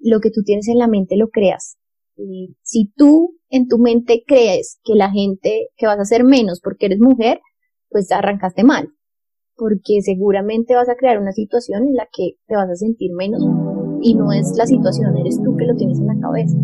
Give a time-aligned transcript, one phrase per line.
[0.00, 1.76] lo que tú tienes en la mente lo creas.
[2.62, 6.86] si tú en tu mente crees que la gente, que vas a ser menos porque
[6.86, 7.40] eres mujer,
[7.88, 8.90] pues arrancaste mal,
[9.56, 13.42] porque seguramente vas a crear una situación en la que te vas a sentir menos
[14.02, 16.58] y no es la situación, eres tú que lo tienes en la cabeza.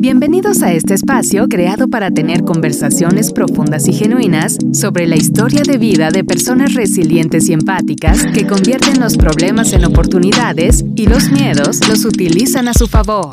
[0.00, 5.76] Bienvenidos a este espacio creado para tener conversaciones profundas y genuinas sobre la historia de
[5.76, 11.80] vida de personas resilientes y empáticas que convierten los problemas en oportunidades y los miedos
[11.88, 13.30] los utilizan a su favor.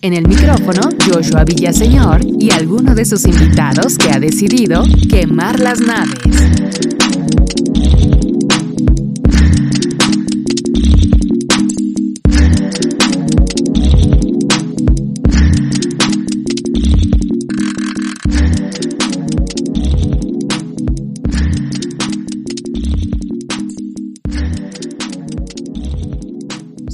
[0.00, 5.80] En el micrófono, Joshua Villaseñor y alguno de sus invitados que ha decidido quemar las
[5.80, 6.95] naves.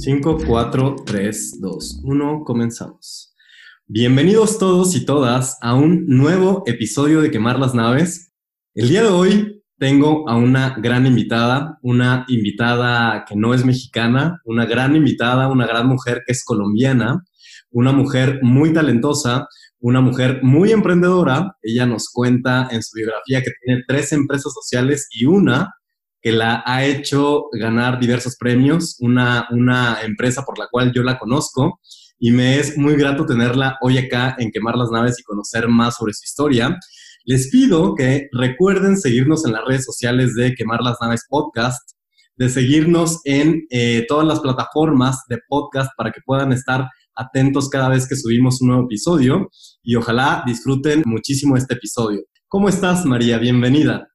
[0.03, 3.33] 5, 4, 3, 2, 1, comenzamos.
[3.87, 8.33] Bienvenidos todos y todas a un nuevo episodio de Quemar las Naves.
[8.75, 14.41] El día de hoy tengo a una gran invitada, una invitada que no es mexicana,
[14.43, 17.23] una gran invitada, una gran mujer que es colombiana,
[17.71, 19.47] una mujer muy talentosa,
[19.79, 21.55] una mujer muy emprendedora.
[21.61, 25.73] Ella nos cuenta en su biografía que tiene tres empresas sociales y una
[26.23, 31.19] que la ha hecho ganar diversos premios, una, una empresa por la cual yo la
[31.19, 31.81] conozco
[32.17, 35.97] y me es muy grato tenerla hoy acá en Quemar las Naves y conocer más
[35.97, 36.79] sobre su historia.
[37.25, 41.81] Les pido que recuerden seguirnos en las redes sociales de Quemar las Naves Podcast,
[42.37, 47.89] de seguirnos en eh, todas las plataformas de podcast para que puedan estar atentos cada
[47.89, 49.49] vez que subimos un nuevo episodio
[49.83, 52.21] y ojalá disfruten muchísimo este episodio.
[52.47, 53.37] ¿Cómo estás, María?
[53.39, 54.12] Bienvenida.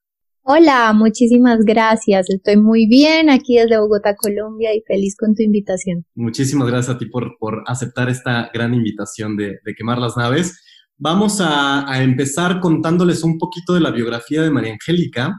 [0.51, 2.31] Hola, muchísimas gracias.
[2.31, 6.07] Estoy muy bien aquí desde Bogotá, Colombia y feliz con tu invitación.
[6.15, 10.59] Muchísimas gracias a ti por, aceptar esta gran invitación de, quemar las naves.
[10.97, 15.39] Vamos a, empezar contándoles un poquito de la biografía de María Angélica.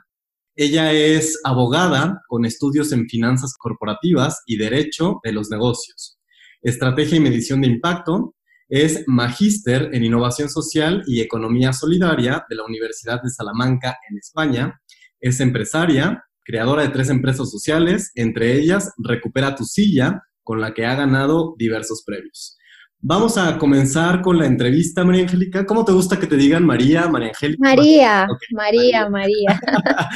[0.56, 6.20] Ella es abogada con estudios en finanzas corporativas y derecho de los negocios,
[6.62, 8.36] estrategia y medición de impacto.
[8.68, 14.80] Es magíster en innovación social y economía solidaria de la Universidad de Salamanca en España
[15.20, 20.86] es empresaria, creadora de tres empresas sociales, entre ellas Recupera tu silla, con la que
[20.86, 22.58] ha ganado diversos premios.
[23.02, 25.66] Vamos a comenzar con la entrevista, María Angélica.
[25.66, 27.60] ¿Cómo te gusta que te digan María, María Angélica?
[27.62, 29.62] María, María, María.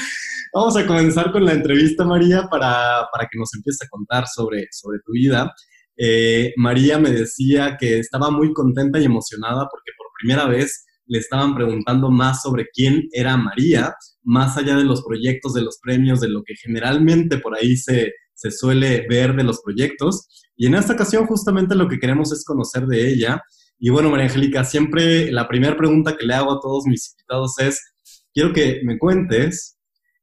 [0.54, 5.00] Vamos a comenzar con la entrevista, María, para, que nos empieces a contar sobre, sobre
[5.06, 5.54] tu vida.
[5.96, 11.20] Eh, María me decía que estaba muy contenta y emocionada porque por primera vez le
[11.20, 13.94] estaban preguntando más sobre quién era María,
[14.24, 18.14] más allá de los proyectos, de los premios, de lo que generalmente por ahí se,
[18.34, 20.28] se suele ver de los proyectos.
[20.56, 23.42] Y en esta ocasión justamente lo que queremos es conocer de ella.
[23.80, 27.60] Y bueno, María Angélica, siempre la primera pregunta que le hago a todos mis invitados
[27.60, 27.82] es,
[28.34, 29.78] quiero que me cuentes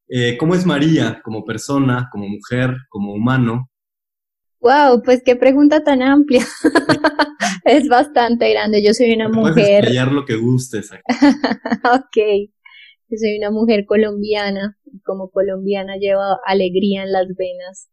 [0.08, 3.69] eh, cómo es María como persona, como mujer, como humano.
[4.60, 6.44] Wow, pues qué pregunta tan amplia.
[7.65, 8.82] es bastante grande.
[8.82, 9.84] Yo soy una mujer.
[9.84, 10.91] Puedes lo que gustes.
[11.84, 12.50] ok
[13.16, 17.88] soy una mujer colombiana y como colombiana llevo alegría en las venas,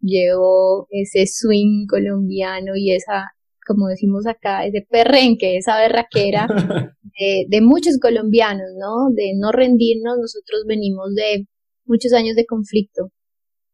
[0.00, 3.30] llevo ese swing colombiano y esa,
[3.66, 6.46] como decimos acá, ese perrenque, esa berraquera
[7.18, 9.10] de, de muchos colombianos, ¿no?
[9.14, 11.46] De no rendirnos, nosotros venimos de
[11.84, 13.10] muchos años de conflicto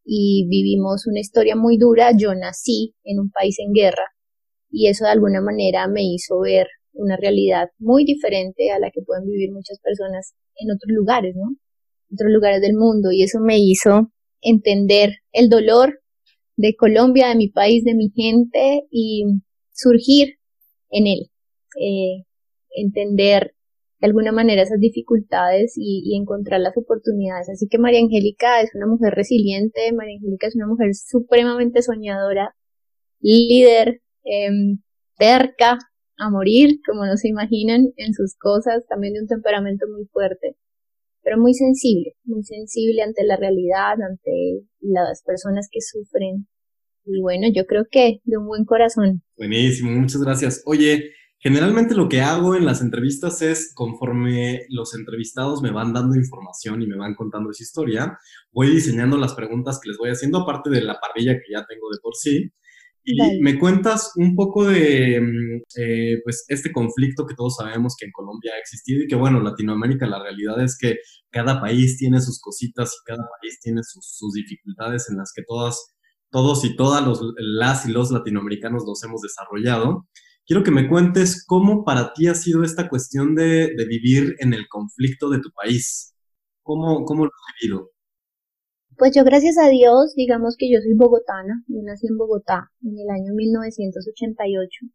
[0.05, 2.11] y vivimos una historia muy dura.
[2.15, 4.05] Yo nací en un país en guerra
[4.69, 9.01] y eso de alguna manera me hizo ver una realidad muy diferente a la que
[9.01, 11.57] pueden vivir muchas personas en otros lugares, ¿no?
[12.13, 14.11] Otros lugares del mundo y eso me hizo
[14.41, 15.99] entender el dolor
[16.55, 19.25] de Colombia, de mi país, de mi gente y
[19.73, 20.37] surgir
[20.89, 21.31] en él,
[21.81, 22.23] eh,
[22.75, 23.54] entender
[24.05, 27.49] de alguna manera esas dificultades y, encontrar las oportunidades.
[27.49, 32.55] Así que María Angélica es una mujer resiliente, María Angélica es una mujer supremamente soñadora,
[33.19, 34.77] líder, eh,
[35.17, 35.79] terca,
[36.17, 40.55] a morir, como no se imaginan, en sus cosas, también de un temperamento muy fuerte,
[41.23, 46.47] pero muy sensible, muy sensible ante la realidad, ante las personas que sufren.
[47.05, 49.23] Y bueno, yo creo que de un buen corazón.
[49.35, 50.61] Buenísimo, muchas gracias.
[50.65, 51.11] Oye,
[51.45, 56.81] generalmente lo que hago en las entrevistas es, conforme los entrevistados me van dando información
[56.81, 58.17] y me van contando su historia,
[58.51, 61.87] voy diseñando las preguntas que les voy haciendo, aparte de la parrilla que ya tengo
[61.91, 62.51] de por sí.
[63.03, 68.07] Y me cuentas un poco de mm, eh, pues este conflicto que todos sabemos que
[68.07, 70.97] en Colombia ha existido y que bueno, Latinoamérica la realidad es que
[71.29, 75.43] cada país tiene sus cositas y cada país tiene sus, sus dificultades en las que
[75.47, 75.93] todas,
[76.31, 80.07] todos y todas los, las y los latinoamericanos nos hemos desarrollado.
[80.47, 84.67] Quiero que me cuentes cómo para ti ha sido esta cuestión de, vivir en el
[84.69, 86.13] conflicto de tu país.
[86.61, 87.89] ¿Cómo, lo has vivido?
[88.95, 92.97] Pues yo gracias a Dios, digamos que yo soy bogotana, yo nací en Bogotá en
[92.99, 94.85] el año 1988.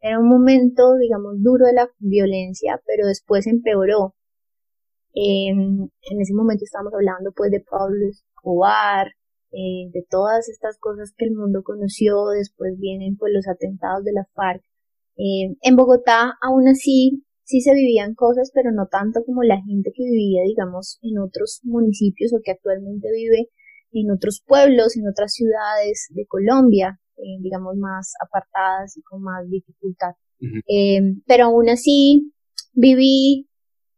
[0.00, 4.14] Era un momento, digamos, duro de la violencia, pero después empeoró.
[5.12, 9.08] en ese momento estábamos hablando pues de Pablo Escobar,
[9.52, 14.12] eh, de todas estas cosas que el mundo conoció, después vienen pues los atentados de
[14.12, 14.64] la FARC.
[15.16, 19.92] Eh, en Bogotá aún así sí se vivían cosas, pero no tanto como la gente
[19.94, 23.50] que vivía, digamos, en otros municipios o que actualmente vive
[23.92, 29.48] en otros pueblos, en otras ciudades de Colombia, eh, digamos, más apartadas y con más
[29.48, 30.14] dificultad.
[30.68, 32.32] eh, pero aún así
[32.72, 33.48] viví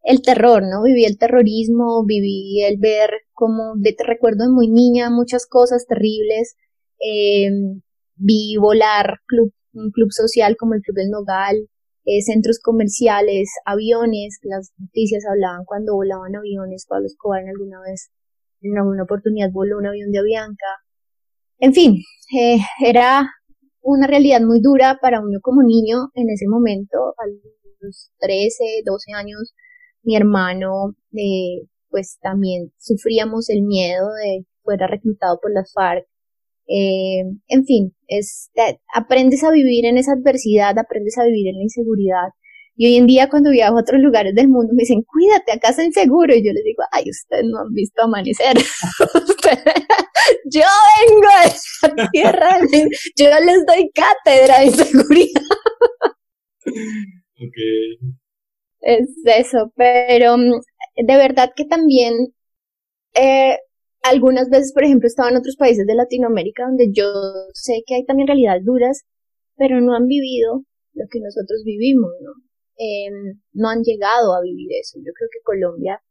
[0.02, 0.82] el terror, ¿no?
[0.84, 5.86] Viví el terrorismo, viví el ver como, de, te recuerdo de muy niña muchas cosas
[5.86, 6.56] terribles,
[7.00, 7.50] eh,
[8.14, 11.68] vi volar club, un club social como el Club del Nogal,
[12.04, 18.10] eh, centros comerciales, aviones, las noticias hablaban cuando volaban aviones, Pablo Escobar en alguna vez,
[18.62, 20.66] en alguna oportunidad voló un avión de Avianca.
[21.58, 21.96] En fin,
[22.38, 23.28] eh, era
[23.82, 27.26] una realidad muy dura para uno como niño en ese momento, a
[27.80, 29.54] los 13, 12 años,
[30.02, 36.06] mi hermano, eh, pues también sufríamos el miedo de fuera reclutado por las FARC
[36.68, 38.50] eh, en fin, es,
[38.94, 42.28] aprendes a vivir en esa adversidad, aprendes a vivir en la inseguridad.
[42.78, 45.70] Y hoy en día cuando viajo a otros lugares del mundo me dicen, cuídate, acá
[45.70, 46.34] es inseguro.
[46.34, 48.56] Y yo les digo, ay, ustedes no han visto amanecer.
[50.52, 50.62] yo
[51.00, 51.28] vengo
[51.82, 52.58] de la tierra,
[53.16, 55.42] yo les doy cátedra de inseguridad.
[57.36, 57.98] okay.
[58.80, 60.60] Es eso, pero mm,
[60.96, 62.12] de verdad que también
[63.14, 63.58] eh,
[64.08, 67.06] algunas veces, por ejemplo, estaba en otros países de Latinoamérica donde yo
[67.52, 69.04] sé que hay también realidades duras,
[69.56, 70.64] pero no han vivido
[70.94, 72.32] lo que nosotros vivimos, ¿no?
[72.78, 73.10] Eh,
[73.52, 74.98] no han llegado a vivir eso.
[74.98, 76.02] Yo creo que Colombia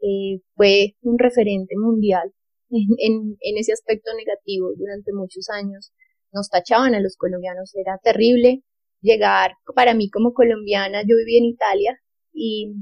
[0.00, 2.32] eh, fue un referente mundial
[2.70, 5.92] en, en, ese aspecto negativo durante muchos años.
[6.32, 8.62] Nos tachaban a los colombianos, era terrible
[9.02, 11.98] llegar, para mí como colombiana, yo viví en Italia
[12.32, 12.72] y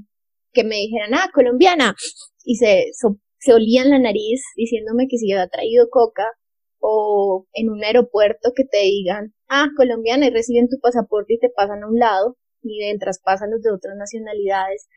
[0.52, 1.94] que me dijeran, ah, colombiana,
[2.44, 6.26] y se, so, se olían la nariz diciéndome que si había traído coca
[6.80, 11.50] o en un aeropuerto que te digan, ah, colombiana y reciben tu pasaporte y te
[11.50, 14.88] pasan a un lado y mientras pasan los de otras nacionalidades.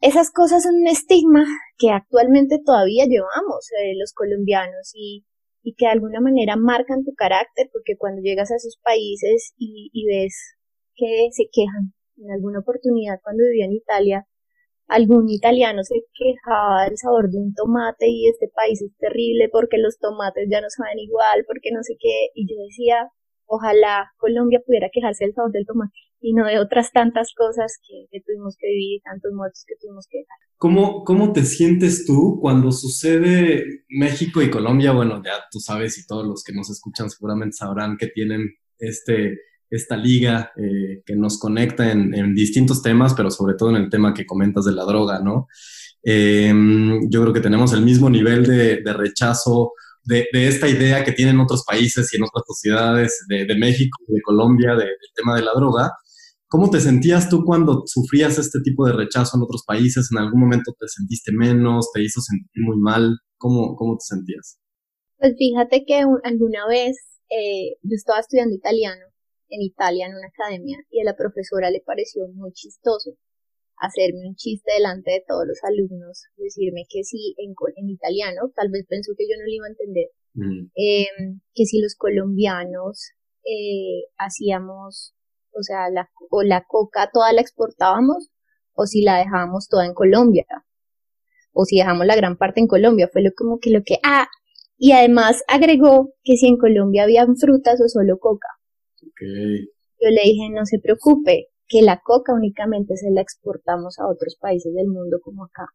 [0.00, 1.44] Esas cosas son un estigma
[1.78, 5.24] que actualmente todavía llevamos eh, los colombianos y,
[5.62, 9.90] y que de alguna manera marcan tu carácter porque cuando llegas a esos países y,
[9.92, 10.56] y ves
[10.96, 14.26] que se quejan en alguna oportunidad cuando vivía en Italia
[14.88, 19.78] algún italiano se quejaba del sabor de un tomate y este país es terrible porque
[19.78, 23.08] los tomates ya no saben igual, porque no sé qué, y yo decía,
[23.46, 28.06] ojalá Colombia pudiera quejarse del sabor del tomate y no de otras tantas cosas que,
[28.10, 30.38] que tuvimos que vivir tantos muertos que tuvimos que dejar.
[30.56, 34.92] ¿Cómo, ¿Cómo te sientes tú cuando sucede México y Colombia?
[34.92, 39.38] Bueno, ya tú sabes y todos los que nos escuchan seguramente sabrán que tienen este
[39.72, 43.88] esta liga eh, que nos conecta en, en, distintos temas, pero sobre todo en el
[43.88, 45.48] tema que comentas de la droga, ¿no?
[46.04, 46.52] Eh,
[47.08, 49.72] yo creo que tenemos el mismo nivel de, de rechazo
[50.04, 53.96] de, de, esta idea que tienen otros países y en otras sociedades de, de México,
[54.08, 55.90] de Colombia, del tema de la droga.
[56.48, 60.08] ¿Cómo te sentías tú cuando sufrías este tipo de rechazo en otros países?
[60.12, 61.90] ¿En algún momento te sentiste menos?
[61.94, 63.16] ¿Te hizo sentir muy mal?
[63.38, 64.58] ¿Cómo, cómo te sentías?
[65.18, 66.98] Pues fíjate que alguna vez
[67.30, 69.11] eh, yo estaba estudiando italiano
[69.52, 73.12] en Italia en una academia y a la profesora le pareció muy chistoso
[73.76, 78.70] hacerme un chiste delante de todos los alumnos, decirme que si en, en italiano, tal
[78.70, 80.70] vez pensó que yo no lo iba a entender, mm.
[80.76, 83.10] eh, que si los colombianos
[83.44, 85.14] eh, hacíamos,
[85.52, 88.30] o sea, la, o la coca toda la exportábamos
[88.72, 90.46] o si la dejábamos toda en Colombia
[91.52, 94.28] o si dejamos la gran parte en Colombia, fue lo como que lo que, ah,
[94.78, 98.48] y además agregó que si en Colombia habían frutas o solo coca.
[99.20, 104.36] Yo le dije, no se preocupe, que la coca únicamente se la exportamos a otros
[104.40, 105.66] países del mundo como acá.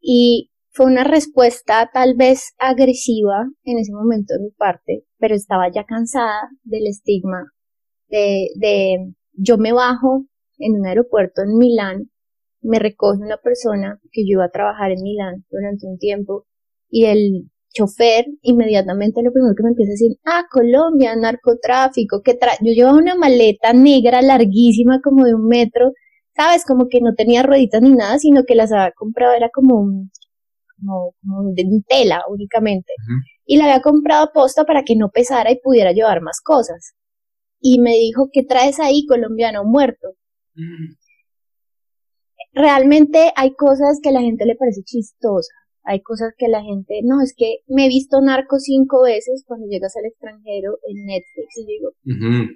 [0.00, 5.70] Y fue una respuesta tal vez agresiva en ese momento de mi parte, pero estaba
[5.72, 7.54] ya cansada del estigma
[8.08, 10.26] de, de yo me bajo
[10.58, 12.10] en un aeropuerto en Milán,
[12.60, 16.46] me recoge una persona que yo iba a trabajar en Milán durante un tiempo
[16.88, 22.34] y el chofer, inmediatamente lo primero que me empieza a decir, ah, Colombia, narcotráfico, que
[22.34, 25.92] trae, yo llevaba una maleta negra larguísima como de un metro,
[26.36, 29.80] sabes, como que no tenía rueditas ni nada, sino que las había comprado, era como
[29.80, 30.10] un,
[30.78, 32.92] como, como de tela únicamente.
[33.44, 36.94] Y la había comprado posta para que no pesara y pudiera llevar más cosas.
[37.60, 40.08] Y me dijo, ¿qué traes ahí, colombiano muerto?
[40.54, 40.94] Mm.
[42.52, 45.52] Realmente hay cosas que a la gente le parece chistosa
[45.84, 49.66] hay cosas que la gente, no, es que me he visto narco cinco veces cuando
[49.68, 52.48] llegas al extranjero en Netflix y digo, no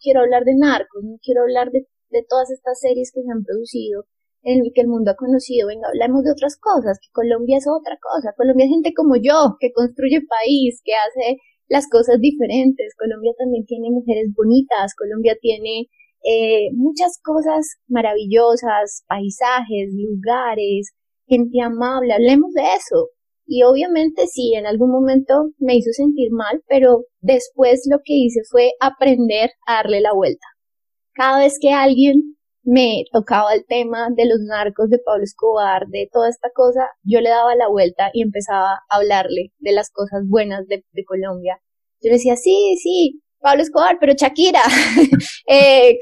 [0.00, 3.44] quiero hablar de narcos, no quiero hablar de, de todas estas series que se han
[3.44, 4.04] producido,
[4.42, 7.66] en el que el mundo ha conocido, venga, hablamos de otras cosas, que Colombia es
[7.68, 11.36] otra cosa, Colombia es gente como yo, que construye país, que hace
[11.68, 15.86] las cosas diferentes, Colombia también tiene mujeres bonitas, Colombia tiene
[16.24, 20.92] eh, muchas cosas maravillosas, paisajes, lugares,
[21.30, 23.08] gente amable, hablemos de eso.
[23.46, 28.40] Y obviamente sí, en algún momento me hizo sentir mal, pero después lo que hice
[28.50, 30.46] fue aprender a darle la vuelta.
[31.14, 36.08] Cada vez que alguien me tocaba el tema de los narcos, de Pablo Escobar, de
[36.12, 40.22] toda esta cosa, yo le daba la vuelta y empezaba a hablarle de las cosas
[40.28, 41.60] buenas de, de Colombia.
[42.02, 44.62] Yo le decía, sí, sí, Pablo Escobar, pero Shakira,
[45.46, 45.98] eh,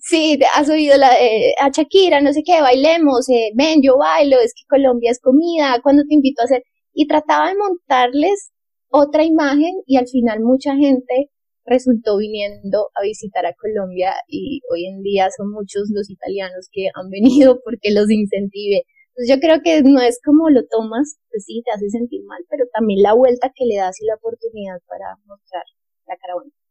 [0.00, 4.40] sí, has oído la, eh, a Shakira, no sé qué, bailemos, eh, ven, yo bailo,
[4.40, 6.62] es que Colombia es comida, cuando te invito a hacer?
[6.94, 8.50] Y trataba de montarles
[8.90, 11.30] otra imagen y al final mucha gente
[11.64, 16.88] resultó viniendo a visitar a Colombia y hoy en día son muchos los italianos que
[16.94, 18.82] han venido porque los incentive.
[19.14, 22.40] Entonces yo creo que no es como lo tomas, pues sí, te hace sentir mal,
[22.48, 25.64] pero también la vuelta que le das y la oportunidad para mostrar
[26.06, 26.61] la cara bonita.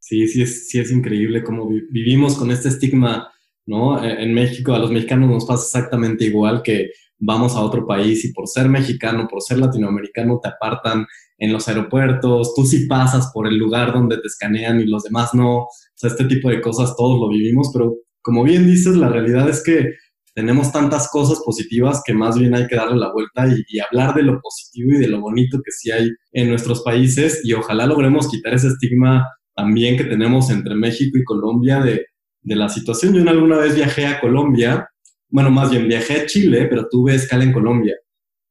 [0.00, 3.30] Sí, sí es, sí es increíble cómo vivimos con este estigma,
[3.66, 4.02] ¿no?
[4.02, 8.24] E, en México a los mexicanos nos pasa exactamente igual que vamos a otro país
[8.24, 11.06] y por ser mexicano, por ser latinoamericano, te apartan
[11.38, 15.34] en los aeropuertos, tú sí pasas por el lugar donde te escanean y los demás
[15.34, 15.58] no.
[15.58, 19.48] O sea, este tipo de cosas todos lo vivimos, pero como bien dices, la realidad
[19.48, 19.94] es que
[20.34, 24.14] tenemos tantas cosas positivas que más bien hay que darle la vuelta y, y, hablar
[24.14, 27.86] de lo positivo y de lo bonito que sí hay en nuestros países y ojalá
[27.86, 29.26] logremos quitar ese estigma
[29.60, 32.06] también que tenemos entre México y Colombia de,
[32.40, 33.12] de la situación.
[33.12, 34.88] Yo alguna vez viajé a Colombia,
[35.28, 37.94] bueno, más bien viajé a Chile, pero tuve escala en Colombia.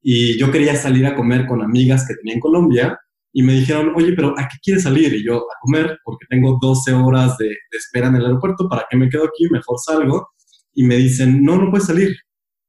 [0.02, 2.98] Y yo quería salir a comer con amigas que tenía en Colombia
[3.34, 5.12] y me dijeron, oye, pero ¿a qué quieres salir?
[5.14, 8.86] Y yo, a comer, porque tengo 12 horas de, de espera en el aeropuerto, ¿para
[8.90, 9.48] qué me quedo aquí?
[9.50, 10.30] Mejor salgo.
[10.74, 12.16] Y me dicen, no, no puedes salir.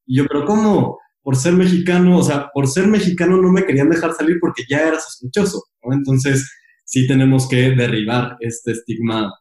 [0.07, 0.99] Y yo, pero ¿cómo?
[1.23, 4.89] Por ser mexicano, o sea, por ser mexicano no me querían dejar salir porque ya
[4.89, 5.95] era sospechoso, ¿no?
[5.95, 6.51] Entonces,
[6.91, 9.33] sí tenemos que derribar este estigma,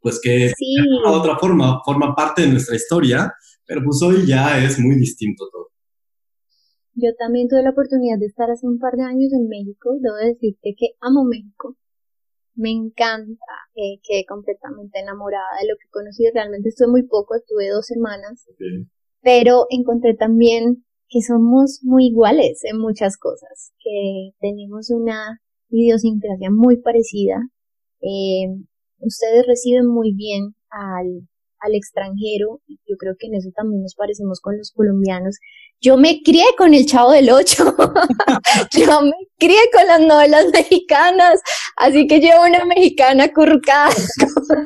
[0.00, 0.52] pues que de
[1.06, 3.34] otra forma forma parte de nuestra historia,
[3.66, 5.68] pero pues hoy ya es muy distinto todo.
[6.94, 9.90] Yo también tuve la oportunidad de estar hace un par de años en México.
[10.00, 11.76] Debo decirte que amo México.
[12.54, 16.24] Me encanta, eh, quedé completamente enamorada de lo que conocí.
[16.32, 18.46] Realmente estuve muy poco, estuve dos semanas.
[19.20, 26.78] Pero encontré también que somos muy iguales en muchas cosas, que tenemos una idiosincrasia muy
[26.78, 27.36] parecida.
[28.00, 28.48] Eh,
[28.98, 31.28] ustedes reciben muy bien al,
[31.60, 35.38] al extranjero y yo creo que en eso también nos parecemos con los colombianos.
[35.80, 37.64] Yo me crié con el Chavo del Ocho,
[38.72, 41.40] yo me crié con las novelas mexicanas,
[41.76, 44.64] así que llevo una mexicana curcada con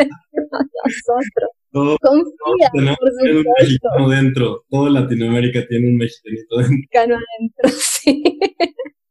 [0.84, 1.50] nosotros.
[1.72, 6.74] Todo, Confía, por un mexicano dentro, toda Latinoamérica tiene un mexicanito dentro.
[6.74, 8.40] Mexicano adentro, sí.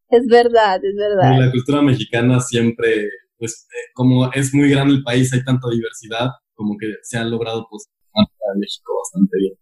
[0.10, 1.40] Es verdad, es verdad.
[1.40, 6.30] la cultura mexicana siempre, pues, eh, como es muy grande el país, hay tanta diversidad,
[6.56, 9.54] como que se han logrado pues a México bastante bien.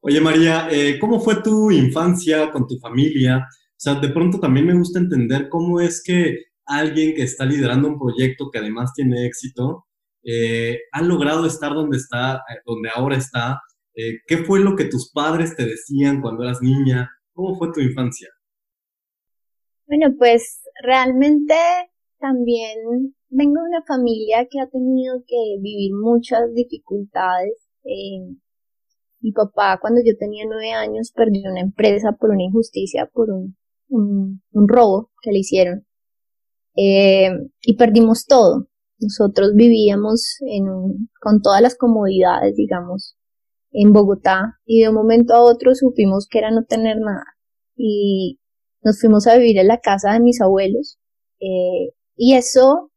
[0.00, 3.38] Oye María, eh, ¿cómo fue tu infancia con tu familia?
[3.48, 7.88] O sea, de pronto también me gusta entender cómo es que alguien que está liderando
[7.88, 9.86] un proyecto que además tiene éxito,
[10.22, 13.60] eh, ha logrado estar donde está, donde ahora está.
[13.94, 17.10] ¿Qué fue lo que tus padres te decían cuando eras niña?
[17.32, 18.28] ¿Cómo fue tu infancia?
[19.88, 21.54] Bueno, pues realmente
[22.20, 27.54] también vengo de una familia que ha tenido que vivir muchas dificultades.
[27.84, 28.36] Eh,
[29.20, 33.56] mi papá, cuando yo tenía nueve años, perdió una empresa por una injusticia, por un,
[33.88, 35.86] un, robo que le hicieron.
[36.76, 37.30] Eh,
[37.62, 38.68] y perdimos todo.
[38.98, 43.16] Nosotros vivíamos en un, con todas las comodidades, digamos,
[43.70, 47.24] en Bogotá y de un momento a otro supimos que era no tener nada.
[47.74, 48.38] Y
[48.82, 50.98] nos fuimos a vivir en la casa de mis abuelos
[51.40, 52.90] eh, y eso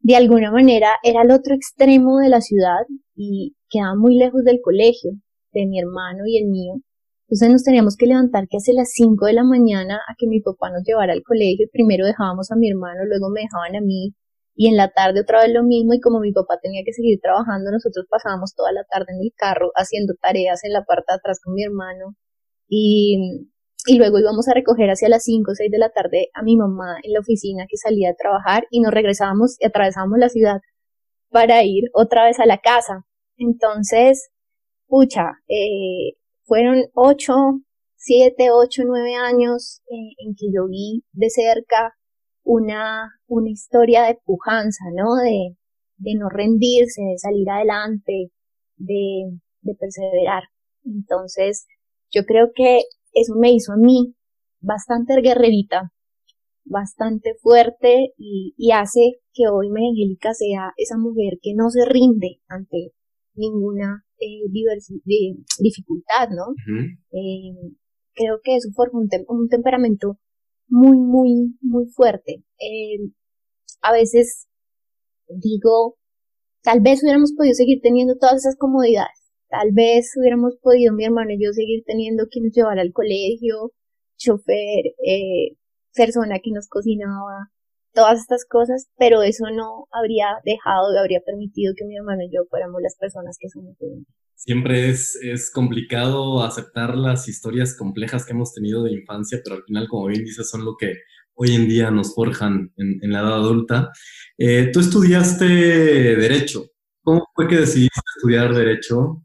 [0.00, 4.60] de alguna manera era el otro extremo de la ciudad y quedaba muy lejos del
[4.62, 5.12] colegio
[5.52, 6.74] de mi hermano y el mío
[7.28, 10.40] Entonces nos teníamos que levantar que hace las 5 de la mañana a que mi
[10.40, 11.68] papá nos llevara al colegio.
[11.72, 14.14] Primero dejábamos a mi hermano, luego me dejaban a mí
[14.56, 17.18] y en la tarde otra vez lo mismo y como mi papá tenía que seguir
[17.20, 21.14] trabajando, nosotros pasábamos toda la tarde en el carro haciendo tareas en la parte de
[21.16, 22.14] atrás con mi hermano
[22.68, 23.48] y,
[23.86, 26.56] y luego íbamos a recoger hacia las 5 o 6 de la tarde a mi
[26.56, 30.60] mamá en la oficina que salía a trabajar y nos regresábamos y atravesábamos la ciudad
[31.30, 33.04] para ir otra vez a la casa.
[33.36, 34.30] Entonces,
[34.86, 37.34] pucha, eh, fueron ocho,
[37.96, 41.94] siete, ocho, nueve años eh, en que yo vi de cerca
[42.42, 45.16] una, una historia de pujanza, ¿no?
[45.16, 45.56] De,
[45.96, 48.30] de no rendirse, de salir adelante,
[48.76, 50.44] de, de perseverar.
[50.84, 51.66] Entonces,
[52.10, 52.82] yo creo que
[53.14, 54.14] eso me hizo a mí
[54.60, 55.92] bastante guerrerita,
[56.64, 61.84] bastante fuerte y, y hace que hoy María Angélica sea esa mujer que no se
[61.84, 62.92] rinde ante
[63.34, 64.42] ninguna eh,
[65.58, 66.54] dificultad, ¿no?
[67.12, 67.74] eh,
[68.14, 70.18] creo que eso forma un, un, temperamento
[70.68, 72.44] muy, muy, muy fuerte.
[72.58, 73.10] Eh,
[73.82, 74.46] a veces
[75.28, 75.96] digo,
[76.62, 79.23] tal vez hubiéramos podido seguir teniendo todas esas comodidades.
[79.54, 83.70] Tal vez hubiéramos podido mi hermano y yo seguir teniendo quien nos llevara al colegio,
[84.16, 85.54] chofer, eh,
[85.94, 87.52] persona que nos cocinaba,
[87.92, 92.42] todas estas cosas, pero eso no habría dejado, habría permitido que mi hermano y yo
[92.50, 93.76] fuéramos las personas que somos
[94.34, 99.62] Siempre es, es complicado aceptar las historias complejas que hemos tenido de infancia, pero al
[99.62, 100.94] final, como bien dices, son lo que
[101.34, 103.92] hoy en día nos forjan en, en la edad adulta.
[104.36, 106.64] Eh, tú estudiaste Derecho.
[107.04, 109.24] ¿Cómo fue que decidiste estudiar Derecho?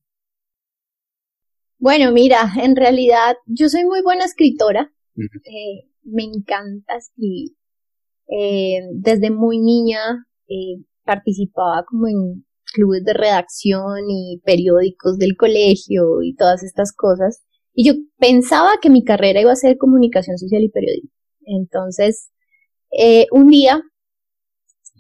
[1.80, 4.92] Bueno, mira, en realidad yo soy muy buena escritora.
[5.16, 7.52] eh, me encanta escribir.
[8.28, 10.00] Eh, desde muy niña
[10.48, 17.44] eh, participaba como en clubes de redacción y periódicos del colegio y todas estas cosas.
[17.74, 21.12] Y yo pensaba que mi carrera iba a ser comunicación social y periodismo.
[21.46, 22.30] Entonces,
[22.92, 23.82] eh, un día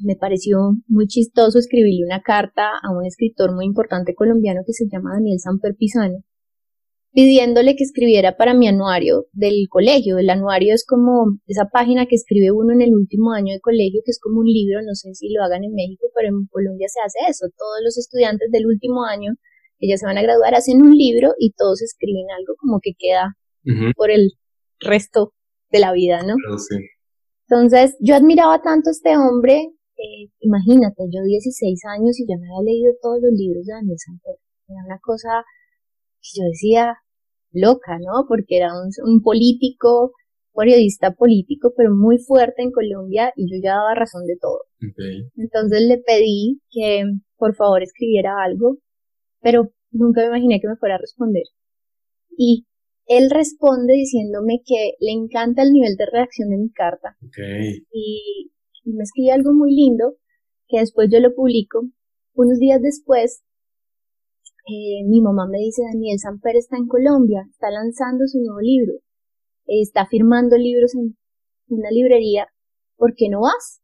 [0.01, 4.85] me pareció muy chistoso escribirle una carta a un escritor muy importante colombiano que se
[4.89, 6.23] llama Daniel Samper Pisano
[7.11, 10.17] pidiéndole que escribiera para mi anuario del colegio.
[10.17, 14.01] El anuario es como esa página que escribe uno en el último año de colegio,
[14.05, 16.87] que es como un libro, no sé si lo hagan en México, pero en Colombia
[16.87, 17.47] se hace eso.
[17.57, 19.33] Todos los estudiantes del último año,
[19.79, 22.91] que ya se van a graduar, hacen un libro y todos escriben algo como que
[22.97, 23.35] queda
[23.95, 24.31] por el
[24.79, 25.33] resto
[25.71, 26.35] de la vida, ¿no?
[27.49, 32.45] Entonces, yo admiraba tanto a este hombre, eh, imagínate, yo 16 años y ya me
[32.45, 34.35] había leído todos los libros de Daniel Sanfer.
[34.67, 35.43] Era una cosa
[36.21, 36.97] yo decía
[37.51, 38.25] loca, ¿no?
[38.27, 38.71] Porque era
[39.03, 40.13] un, político,
[40.53, 44.61] periodista político, pero muy fuerte en Colombia y yo ya daba razón de todo.
[45.35, 47.03] Entonces le pedí que
[47.37, 48.77] por favor escribiera algo,
[49.41, 51.43] pero nunca me imaginé que me fuera a responder.
[52.37, 52.65] Y
[53.07, 57.17] él responde diciéndome que le encanta el nivel de reacción de mi carta.
[57.91, 58.51] Y,
[58.83, 60.15] y me escribe algo muy lindo
[60.67, 61.87] que después yo lo publico.
[62.33, 63.43] Unos días después
[64.69, 68.93] eh, mi mamá me dice, Daniel Samper está en Colombia, está lanzando su nuevo libro,
[69.65, 71.17] está firmando libros en
[71.69, 72.47] una librería,
[72.95, 73.81] ¿por qué no vas?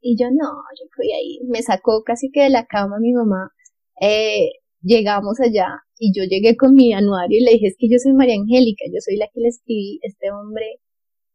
[0.00, 3.52] Y yo no, yo fui ahí, me sacó casi que de la cama mi mamá,
[4.00, 4.50] eh,
[4.82, 8.12] llegamos allá y yo llegué con mi anuario y le dije, es que yo soy
[8.12, 10.80] María Angélica, yo soy la que le escribí, este hombre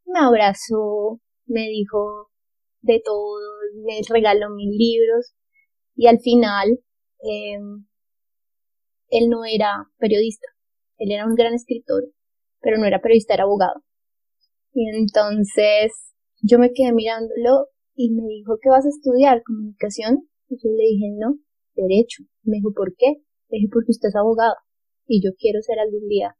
[0.05, 2.29] me abrazó, me dijo
[2.81, 3.39] de todo,
[3.85, 5.33] me regaló mil libros
[5.95, 6.79] y al final
[7.23, 7.59] eh,
[9.11, 10.47] él no era periodista,
[10.97, 12.03] él era un gran escritor,
[12.61, 13.83] pero no era periodista, era abogado.
[14.73, 15.91] Y entonces
[16.41, 19.43] yo me quedé mirándolo y me dijo, ¿qué vas a estudiar?
[19.43, 20.27] ¿Comunicación?
[20.49, 21.37] Y yo le dije, no,
[21.75, 22.23] derecho.
[22.43, 23.21] Me dijo, ¿por qué?
[23.49, 24.55] Le dije, porque usted es abogado
[25.07, 26.35] y yo quiero ser algún día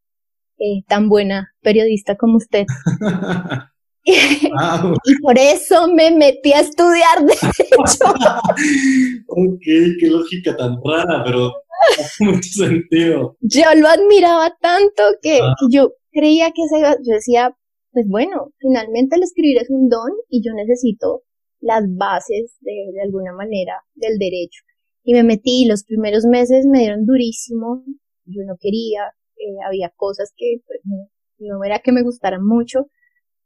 [0.58, 2.66] eh, tan buena periodista como usted.
[4.04, 8.06] y por eso me metí a estudiar derecho.
[9.28, 9.62] ok,
[10.00, 11.52] qué lógica tan rara, pero
[12.20, 13.38] mucho sentido.
[13.42, 15.56] Yo lo admiraba tanto que ah.
[15.72, 17.56] yo creía que se iba, yo decía,
[17.92, 21.24] pues bueno, finalmente el escribir es un don y yo necesito
[21.60, 24.64] las bases de, de alguna manera del derecho.
[25.04, 27.84] Y me metí, los primeros meses me dieron durísimo,
[28.26, 30.80] yo no quería, eh, había cosas que pues,
[31.40, 32.88] no, era que me gustaran mucho,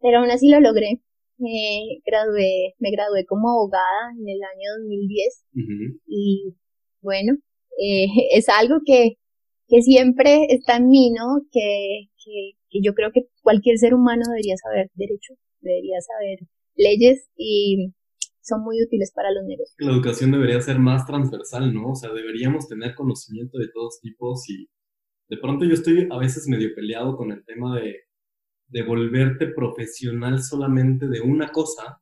[0.02, 1.02] pero aún así lo logré.
[1.38, 5.46] Me gradué, me gradué como abogada en el año 2010
[6.08, 6.56] y
[7.02, 7.34] bueno,
[7.82, 9.18] eh, es algo que,
[9.68, 11.42] que siempre está en mí, ¿no?
[11.52, 16.40] Que, que, yo creo que cualquier ser humano debería saber derecho, debería saber
[16.76, 17.94] leyes y
[18.42, 19.76] son muy útiles para los negocios.
[19.80, 21.92] La educación debería ser más transversal, ¿no?
[21.92, 24.68] O sea, deberíamos tener conocimiento de todos tipos y
[25.30, 27.96] de pronto yo estoy a veces medio peleado con el tema de,
[28.68, 32.02] de volverte profesional solamente de una cosa.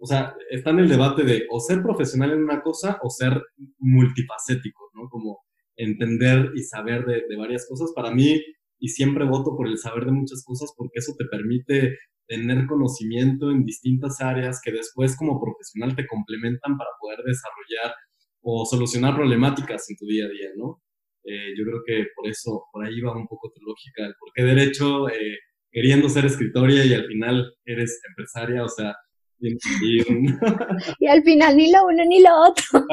[0.00, 3.42] O sea, está en el debate de o ser profesional en una cosa o ser
[3.78, 5.08] multifacético, ¿no?
[5.10, 5.40] Como
[5.76, 7.92] entender y saber de, de varias cosas.
[7.94, 8.40] Para mí,
[8.78, 13.50] y siempre voto por el saber de muchas cosas porque eso te permite tener conocimiento
[13.50, 17.94] en distintas áreas que después como profesional te complementan para poder desarrollar
[18.42, 20.80] o solucionar problemáticas en tu día a día, ¿no?
[21.24, 24.30] Eh, yo creo que por eso, por ahí va un poco tu lógica, el por
[24.34, 25.38] qué derecho, eh,
[25.70, 28.94] queriendo ser escritoria y al final eres empresaria, o sea,
[29.40, 29.56] y,
[30.98, 32.86] y al final ni lo uno ni lo otro.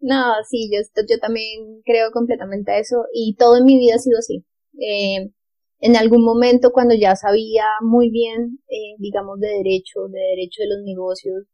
[0.00, 4.18] no, sí, yo, yo también creo completamente eso y todo en mi vida ha sido
[4.18, 4.44] así.
[4.80, 5.30] Eh,
[5.80, 10.68] en algún momento cuando ya sabía muy bien, eh, digamos, de derecho, de derecho de
[10.68, 11.44] los negocios,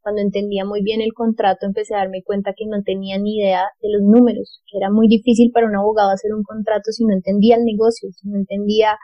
[0.00, 3.64] cuando entendía muy bien el contrato, empecé a darme cuenta que no tenía ni idea
[3.80, 7.14] de los números, que era muy difícil para un abogado hacer un contrato si no
[7.14, 8.98] entendía el negocio, si no entendía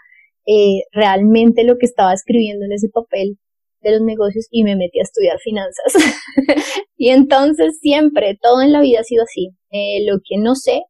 [0.47, 3.39] eh, realmente lo que estaba escribiendo en ese papel
[3.83, 5.95] de los negocios y me metí a estudiar finanzas.
[6.97, 9.51] y entonces siempre, todo en la vida ha sido así.
[9.71, 10.83] Eh, lo que no sé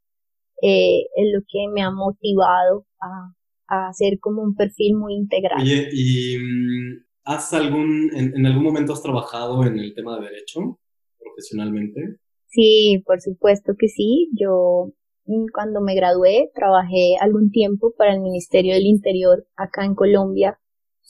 [0.63, 3.33] eh, es lo que me ha motivado a,
[3.69, 5.63] a hacer como un perfil muy integral.
[5.63, 10.81] Oye, ¿y mm, has algún, en, algún momento has trabajado en el tema de derecho
[11.19, 12.17] profesionalmente?
[12.49, 14.29] Sí, por supuesto que sí.
[14.39, 14.93] Yo
[15.53, 20.59] cuando me gradué trabajé algún tiempo para el Ministerio del Interior acá en Colombia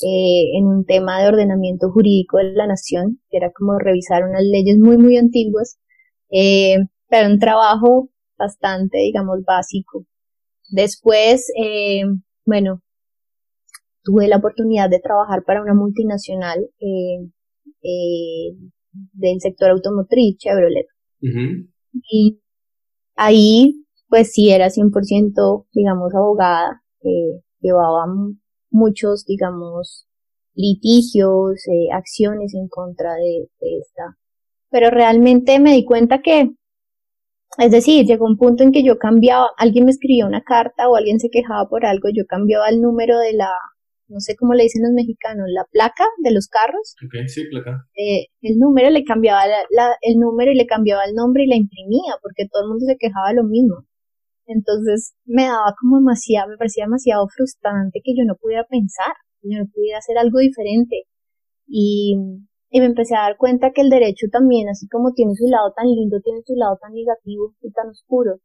[0.02, 4.42] eh, en un tema de ordenamiento jurídico de la nación, que era como revisar unas
[4.42, 5.78] leyes muy, muy antiguas,
[6.30, 6.76] eh,
[7.08, 10.06] pero un trabajo bastante, digamos, básico.
[10.70, 12.02] Después, eh,
[12.46, 12.80] bueno,
[14.02, 17.28] tuve la oportunidad de trabajar para una multinacional eh,
[17.82, 18.56] eh,
[19.12, 20.86] del sector automotriz, Chevrolet.
[22.10, 22.40] Y
[23.16, 28.04] ahí, pues sí, era 100%, digamos, abogada, eh, llevaba
[28.70, 30.06] muchos, digamos,
[30.54, 34.18] litigios, eh, acciones en contra de, de esta.
[34.70, 36.50] Pero realmente me di cuenta que
[37.58, 40.96] es decir, llegó un punto en que yo cambiaba, alguien me escribía una carta o
[40.96, 43.50] alguien se quejaba por algo, yo cambiaba el número de la,
[44.06, 46.94] no sé cómo le dicen los mexicanos, la placa de los carros.
[47.04, 47.86] Ok, sí, placa.
[47.96, 51.56] Eh, el número le cambiaba la, el número y le cambiaba el nombre y la
[51.56, 53.84] imprimía, porque todo el mundo se quejaba de lo mismo.
[54.46, 59.48] Entonces me daba como demasiado, me parecía demasiado frustrante que yo no pudiera pensar, que
[59.52, 61.04] yo no pudiera hacer algo diferente.
[61.66, 62.16] Y
[62.72, 65.72] y me empecé a dar cuenta que el derecho también, así como tiene su lado
[65.74, 68.38] tan lindo, tiene su lado tan negativo y tan oscuro.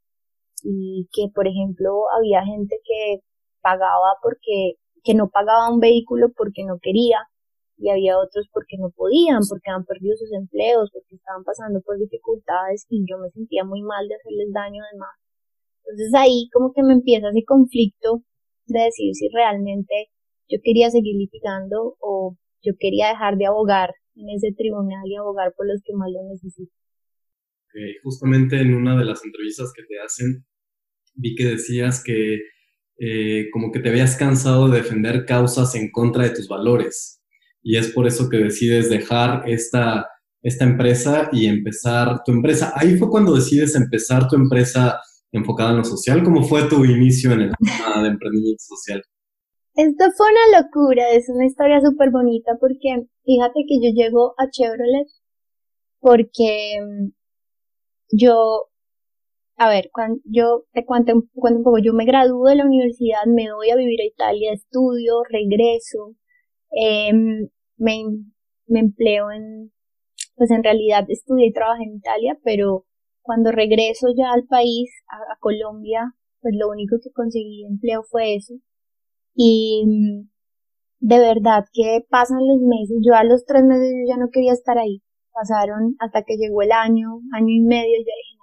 [0.63, 3.21] Y que, por ejemplo, había gente que
[3.61, 7.19] pagaba porque, que no pagaba un vehículo porque no quería,
[7.77, 11.99] y había otros porque no podían, porque han perdido sus empleos, porque estaban pasando por
[11.99, 15.13] dificultades y yo me sentía muy mal de hacerles daño además.
[15.87, 18.23] Entonces ahí como que me empieza ese conflicto
[18.67, 20.09] de decir si realmente
[20.49, 25.53] yo quería seguir litigando o yo quería dejar de abogar en ese tribunal y abogar
[25.55, 26.73] por los que más lo necesitan.
[28.03, 30.45] Justamente en una de las entrevistas que te hacen,
[31.13, 32.39] vi que decías que
[32.97, 37.21] eh, como que te habías cansado de defender causas en contra de tus valores
[37.61, 40.07] y es por eso que decides dejar esta,
[40.41, 42.71] esta empresa y empezar tu empresa.
[42.75, 44.99] Ahí fue cuando decides empezar tu empresa
[45.31, 46.23] enfocada en lo social.
[46.23, 49.01] ¿Cómo fue tu inicio en el tema de emprendimiento social?
[49.75, 54.49] Esto fue una locura, es una historia súper bonita porque fíjate que yo llego a
[54.49, 55.07] Chevrolet
[55.99, 57.09] porque mm,
[58.11, 58.69] yo,
[59.57, 63.51] a ver, cuando yo te cuento, un poco, yo me gradúo de la universidad, me
[63.53, 66.15] voy a vivir a Italia, estudio, regreso,
[66.79, 67.11] eh,
[67.77, 68.03] me,
[68.67, 69.73] me empleo en,
[70.35, 72.85] pues en realidad estudié y trabajé en Italia, pero
[73.25, 78.53] cuando regreso ya al país, a Colombia, pues lo único que conseguí empleo fue eso
[79.35, 80.29] y mm,
[80.99, 84.53] de verdad que pasan los meses, yo a los tres meses yo ya no quería
[84.53, 85.01] estar ahí,
[85.33, 88.37] pasaron hasta que llegó el año, año y medio, ya dije,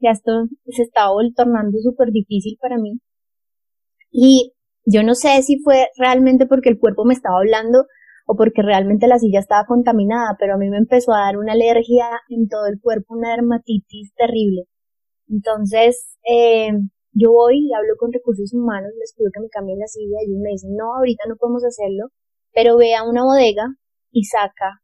[0.00, 2.98] ya esto se estaba tornando súper difícil para mí.
[4.10, 4.52] Y
[4.86, 7.86] yo no sé si fue realmente porque el cuerpo me estaba hablando
[8.26, 11.52] o porque realmente la silla estaba contaminada, pero a mí me empezó a dar una
[11.52, 14.64] alergia en todo el cuerpo, una dermatitis terrible.
[15.28, 16.70] Entonces, eh,
[17.12, 20.38] yo voy y hablo con recursos humanos, les pido que me cambien la silla ellos
[20.42, 22.08] me dicen, no, ahorita no podemos hacerlo,
[22.52, 23.64] pero ve a una bodega
[24.10, 24.82] y saca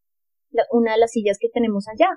[0.71, 2.11] una de las sillas que tenemos allá.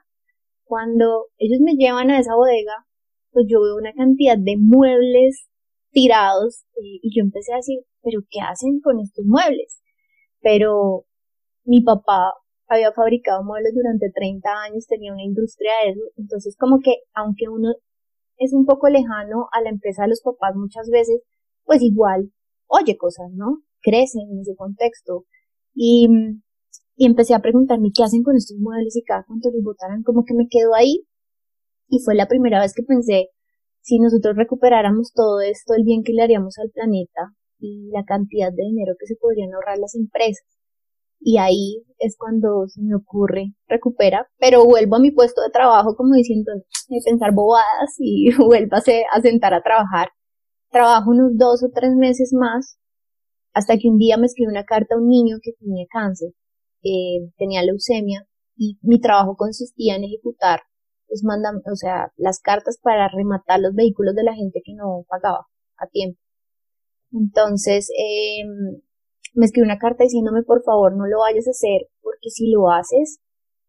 [0.63, 2.85] Cuando ellos me llevan a esa bodega,
[3.31, 5.47] pues yo veo una cantidad de muebles
[5.91, 9.81] tirados y yo empecé a decir, pero ¿qué hacen con estos muebles?
[10.41, 11.05] Pero
[11.65, 12.34] mi papá
[12.67, 17.47] había fabricado muebles durante 30 años, tenía una industria de eso, entonces como que aunque
[17.49, 17.73] uno
[18.38, 21.21] es un poco lejano a la empresa de los papás muchas veces,
[21.63, 22.32] pues igual
[22.67, 23.62] oye cosas, ¿no?
[23.82, 25.25] Crece en ese contexto.
[25.73, 26.08] Y,
[26.95, 30.23] y empecé a preguntarme qué hacen con estos muebles y cada cuánto los botaran, como
[30.25, 31.06] que me quedo ahí.
[31.88, 33.30] Y fue la primera vez que pensé,
[33.82, 38.51] si nosotros recuperáramos todo esto, el bien que le haríamos al planeta y la cantidad
[38.51, 40.47] de dinero que se podrían ahorrar las empresas.
[41.19, 45.95] Y ahí es cuando se me ocurre recupera, pero vuelvo a mi puesto de trabajo
[45.95, 50.10] como diciendo, de pensar bobadas y vuelvo a, sentar a trabajar.
[50.69, 52.78] Trabajo unos dos o tres meses más
[53.54, 56.30] hasta que un día me escribió una carta a un niño que tenía cáncer,
[56.84, 60.62] eh, tenía leucemia y mi trabajo consistía en ejecutar
[61.08, 61.23] pues
[61.71, 65.45] o sea, las cartas para rematar los vehículos de la gente que no pagaba
[65.78, 66.19] a tiempo.
[67.12, 68.43] Entonces, eh,
[69.35, 72.71] me escribió una carta diciéndome por favor no lo vayas a hacer porque si lo
[72.71, 73.19] haces,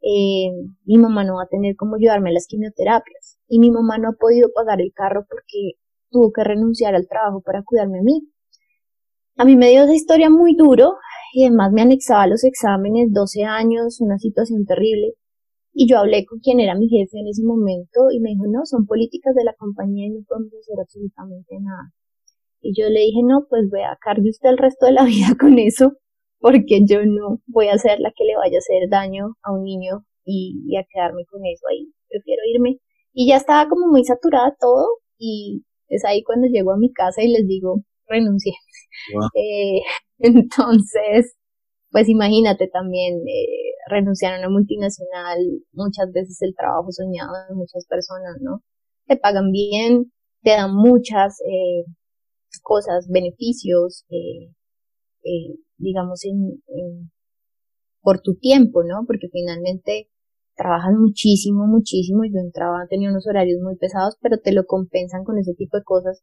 [0.00, 0.52] eh,
[0.84, 3.38] mi mamá no va a tener cómo ayudarme a las quimioterapias.
[3.48, 5.72] Y mi mamá no ha podido pagar el carro porque
[6.10, 8.22] tuvo que renunciar al trabajo para cuidarme a mí.
[9.36, 10.94] A mí me dio esa historia muy duro
[11.34, 15.14] y además me anexaba a los exámenes, 12 años, una situación terrible.
[15.74, 18.64] Y yo hablé con quien era mi jefe en ese momento y me dijo, no,
[18.64, 21.92] son políticas de la compañía y no podemos hacer absolutamente nada.
[22.60, 25.36] Y yo le dije, no, pues voy a cargue usted el resto de la vida
[25.38, 25.92] con eso,
[26.38, 29.64] porque yo no voy a ser la que le vaya a hacer daño a un
[29.64, 31.92] niño y, a quedarme con eso ahí.
[32.08, 32.78] Prefiero irme.
[33.12, 34.86] Y ya estaba como muy saturada todo
[35.18, 38.52] y es ahí cuando llego a mi casa y les digo, renuncié.
[39.34, 39.82] Eh,
[40.20, 41.36] entonces,
[41.90, 45.38] pues imagínate también, eh, renunciar a una multinacional,
[45.72, 48.62] muchas veces el trabajo soñado de muchas personas, ¿no?
[49.06, 51.84] Te pagan bien, te dan muchas eh,
[52.60, 54.52] cosas, beneficios, eh,
[55.24, 56.62] eh, digamos, en,
[58.02, 59.04] por tu tiempo, ¿no?
[59.06, 60.08] Porque finalmente
[60.56, 62.24] trabajas muchísimo, muchísimo.
[62.24, 65.84] Yo entraba, tenía unos horarios muy pesados, pero te lo compensan con ese tipo de
[65.84, 66.22] cosas.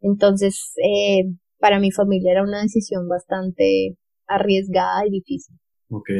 [0.00, 5.56] Entonces, eh, para mi familia era una decisión bastante arriesgada y difícil.
[5.88, 6.10] Ok.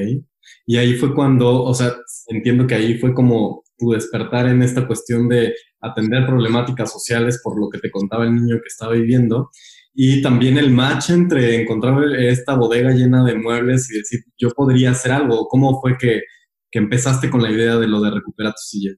[0.66, 1.92] Y ahí fue cuando, o sea,
[2.28, 7.58] entiendo que ahí fue como tu despertar en esta cuestión de atender problemáticas sociales por
[7.58, 9.50] lo que te contaba el niño que estaba viviendo.
[9.94, 14.92] Y también el match entre encontrar esta bodega llena de muebles y decir, yo podría
[14.92, 15.48] hacer algo.
[15.48, 16.22] ¿Cómo fue que,
[16.70, 18.92] que empezaste con la idea de lo de recuperar tu silla?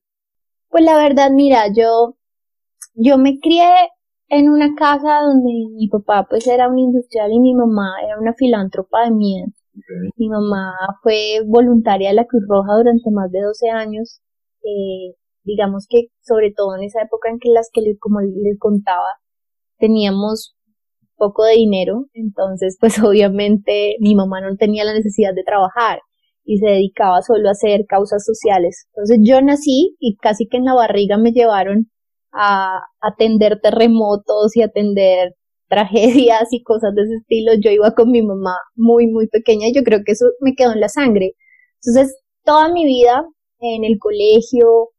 [0.69, 2.17] Pues la verdad, mira, yo,
[2.95, 3.71] yo me crié
[4.29, 8.35] en una casa donde mi papá pues era un industrial y mi mamá era una
[8.35, 9.47] filántropa de miedo.
[10.17, 14.21] Mi mamá fue voluntaria de la Cruz Roja durante más de 12 años.
[14.65, 19.09] Eh, digamos que sobre todo en esa época en que las que como les contaba
[19.79, 20.57] teníamos
[21.17, 26.01] poco de dinero, entonces pues obviamente mi mamá no tenía la necesidad de trabajar
[26.45, 28.87] y se dedicaba solo a hacer causas sociales.
[28.93, 31.91] Entonces yo nací y casi que en la barriga me llevaron
[32.33, 35.35] a atender terremotos y atender
[35.69, 39.75] tragedias y cosas de ese estilo, yo iba con mi mamá muy, muy pequeña y
[39.75, 41.33] yo creo que eso me quedó en la sangre.
[41.83, 43.25] Entonces, toda mi vida
[43.65, 44.91] en el colegio,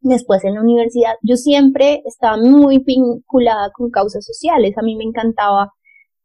[0.00, 4.76] después en la universidad, yo siempre estaba muy vinculada con causas sociales.
[4.76, 5.72] A mí me encantaba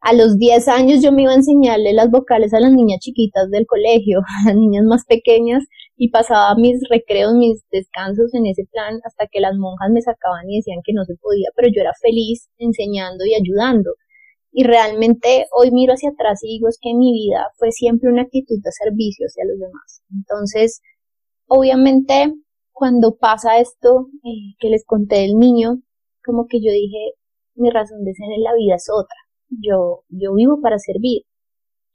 [0.05, 3.49] a los 10 años yo me iba a enseñarle las vocales a las niñas chiquitas
[3.49, 5.63] del colegio, a las niñas más pequeñas,
[5.97, 10.47] y pasaba mis recreos, mis descansos en ese plan hasta que las monjas me sacaban
[10.47, 13.95] y decían que no se podía, pero yo era feliz enseñando y ayudando.
[14.51, 18.21] Y realmente hoy miro hacia atrás y digo es que mi vida fue siempre una
[18.21, 20.01] actitud de servicio hacia los demás.
[20.13, 20.81] Entonces,
[21.47, 22.33] obviamente,
[22.71, 25.81] cuando pasa esto eh, que les conté del niño,
[26.23, 27.13] como que yo dije,
[27.55, 31.23] mi razón de ser en la vida es otra yo, yo vivo para servir,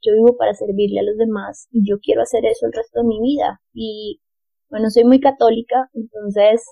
[0.01, 3.07] yo vivo para servirle a los demás y yo quiero hacer eso el resto de
[3.07, 3.61] mi vida.
[3.73, 4.21] Y
[4.69, 6.63] bueno, soy muy católica, entonces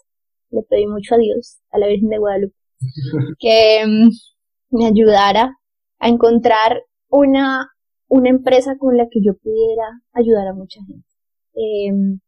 [0.50, 2.56] le pedí mucho a Dios, a la Virgen de Guadalupe,
[3.40, 5.58] que mm, me ayudara
[6.00, 7.68] a encontrar una,
[8.08, 11.08] una empresa con la que yo pudiera ayudar a mucha gente.
[11.54, 12.20] Em,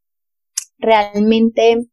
[0.82, 1.88] realmente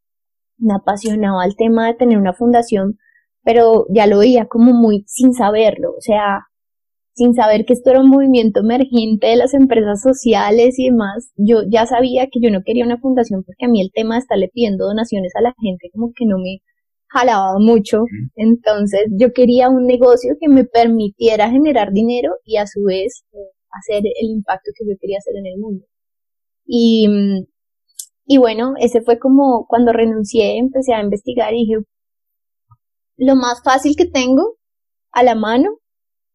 [0.58, 2.98] me apasionaba el tema de tener una fundación,
[3.44, 6.48] pero ya lo veía como muy sin saberlo, o sea,
[7.14, 11.62] sin saber que esto era un movimiento emergente de las empresas sociales y demás, yo
[11.68, 14.50] ya sabía que yo no quería una fundación porque a mí el tema de estarle
[14.52, 16.62] pidiendo donaciones a la gente como que no me
[17.08, 18.04] jalaba mucho.
[18.36, 23.38] Entonces yo quería un negocio que me permitiera generar dinero y a su vez eh,
[23.70, 25.84] hacer el impacto que yo quería hacer en el mundo.
[26.66, 27.08] Y,
[28.28, 31.78] y bueno, ese fue como cuando renuncié, empecé a investigar y dije,
[33.16, 34.56] lo más fácil que tengo
[35.10, 35.78] a la mano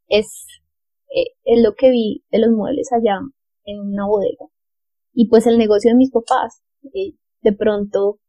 [0.08, 0.45] es
[1.15, 3.19] eh, es lo que vi de los muebles allá
[3.65, 4.47] en una bodega.
[5.13, 8.19] Y pues el negocio de mis papás, eh, de pronto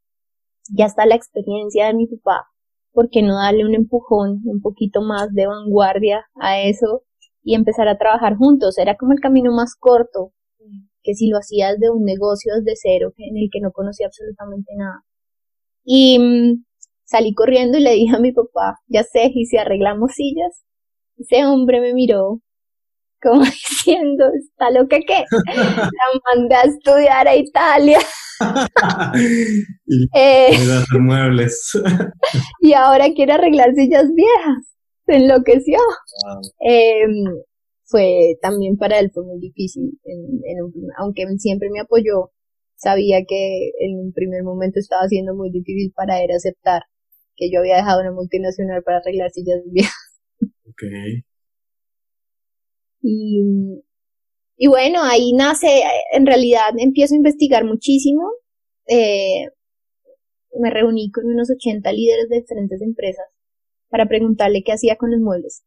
[0.70, 2.48] ya está la experiencia de mi papá
[2.94, 7.02] ¿por qué no darle un empujón, un poquito más de vanguardia a eso
[7.42, 8.78] y empezar a trabajar juntos?
[8.78, 10.32] Era como el camino más corto,
[11.04, 14.72] que si lo hacías de un negocio desde cero, en el que no conocía absolutamente
[14.76, 15.02] nada.
[15.84, 16.64] Y mm,
[17.04, 20.64] salí corriendo y le dije a mi papá, ya sé, y si arreglamos sillas.
[21.16, 22.40] Ese hombre me miró
[23.24, 25.24] como diciendo, ¿está loca qué?
[25.46, 27.98] La mandé a estudiar a Italia.
[29.86, 30.58] y eh,
[31.00, 31.72] muebles.
[32.60, 34.74] y ahora quiere arreglar sillas viejas.
[35.06, 35.78] Se enloqueció.
[36.60, 37.24] Em,
[37.84, 39.98] fue también para él fue muy difícil,
[40.98, 42.30] aunque siempre me apoyó,
[42.76, 46.82] sabía que en un primer momento estaba siendo muy difícil para él aceptar
[47.36, 49.94] que yo había dejado una multinacional para arreglar sillas viejas.
[50.70, 51.24] Okay.
[53.02, 53.42] Y,
[54.56, 58.22] y bueno, ahí nace, en realidad empiezo a investigar muchísimo.
[58.86, 59.48] Eh,
[60.58, 63.26] me reuní con unos 80 líderes de diferentes empresas
[63.88, 65.64] para preguntarle qué hacía con los muebles.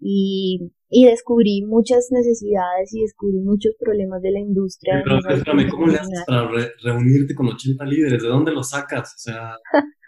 [0.00, 5.02] Y, y descubrí muchas necesidades y descubrí muchos problemas de la industria.
[5.04, 6.48] Pero, espérame, ¿cómo le haces para
[6.82, 8.22] reunirte con 80 líderes?
[8.22, 9.14] ¿De dónde los sacas?
[9.14, 9.52] O sea,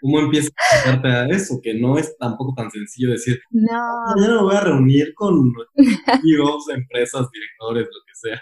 [0.01, 1.59] ¿cómo empiezas a sacarte a eso?
[1.61, 3.79] Que no es tampoco tan sencillo decir, no,
[4.15, 5.33] mañana me voy a reunir con
[6.07, 8.41] amigos, empresas, directores, lo que sea.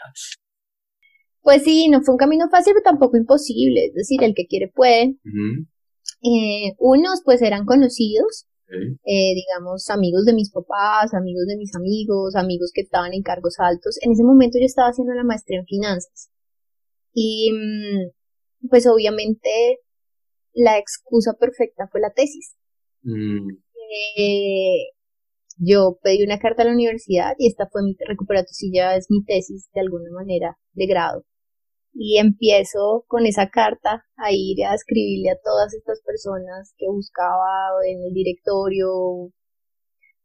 [1.41, 3.87] Pues sí, no fue un camino fácil, pero tampoco imposible.
[3.87, 5.15] Es decir, el que quiere puede.
[6.21, 12.35] eh, unos pues eran conocidos, eh, digamos, amigos de mis papás, amigos de mis amigos,
[12.35, 13.97] amigos que estaban en cargos altos.
[14.01, 16.29] En ese momento yo estaba haciendo la maestría en finanzas.
[17.13, 19.79] Y mm, pues obviamente
[20.53, 22.55] la excusa perfecta fue la tesis.
[23.03, 23.49] Mm.
[24.17, 24.91] Eh,
[25.57, 29.07] yo pedí una carta a la universidad y esta fue mi recupera tu silla, es
[29.09, 31.25] mi tesis de alguna manera de grado
[32.01, 37.45] y empiezo con esa carta a ir a escribirle a todas estas personas que buscaba
[37.85, 38.89] en el directorio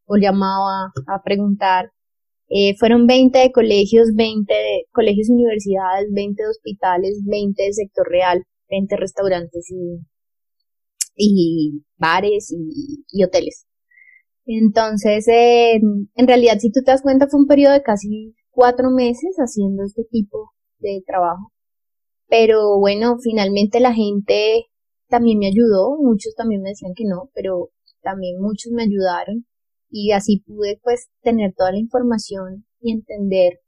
[0.06, 1.90] o llamaba a preguntar.
[2.48, 7.72] Eh, fueron 20 de colegios, 20 de colegios y universidades, 20 de hospitales, 20 de
[7.72, 9.98] sector real, 20 restaurantes y,
[11.16, 13.66] y bares y, hoteles.
[14.46, 19.34] Entonces, en realidad, si tú te das cuenta, fue un periodo de casi cuatro meses
[19.38, 21.53] haciendo este tipo de trabajo.
[22.28, 24.66] Pero bueno, finalmente la gente
[25.08, 27.70] también me ayudó, muchos también me decían que no, pero
[28.02, 29.46] también muchos me ayudaron
[29.90, 33.60] y así pude pues tener toda la información y entender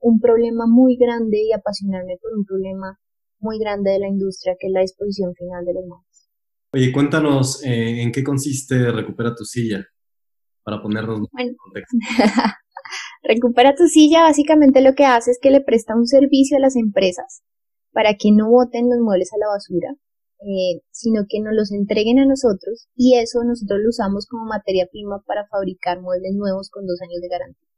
[0.00, 2.98] un problema muy grande y apasionarme por un problema
[3.38, 6.30] muy grande de la industria que es la disposición final de los móviles.
[6.72, 9.84] Oye, cuéntanos eh, en qué consiste Recupera tu silla
[10.62, 11.96] para ponernos en contexto.
[13.22, 16.76] Recupera tu silla básicamente lo que hace es que le presta un servicio a las
[16.76, 17.42] empresas
[17.92, 19.94] para que no boten los muebles a la basura,
[20.40, 24.86] eh, sino que nos los entreguen a nosotros y eso nosotros lo usamos como materia
[24.90, 27.68] prima para fabricar muebles nuevos con dos años de garantía.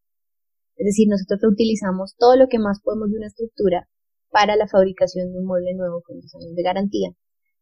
[0.77, 3.89] Es decir, nosotros utilizamos todo lo que más podemos de una estructura
[4.31, 7.11] para la fabricación de un mueble nuevo con dos años de garantía.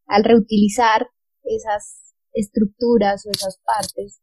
[0.05, 1.07] Al reutilizar
[1.43, 4.21] esas estructuras o esas partes,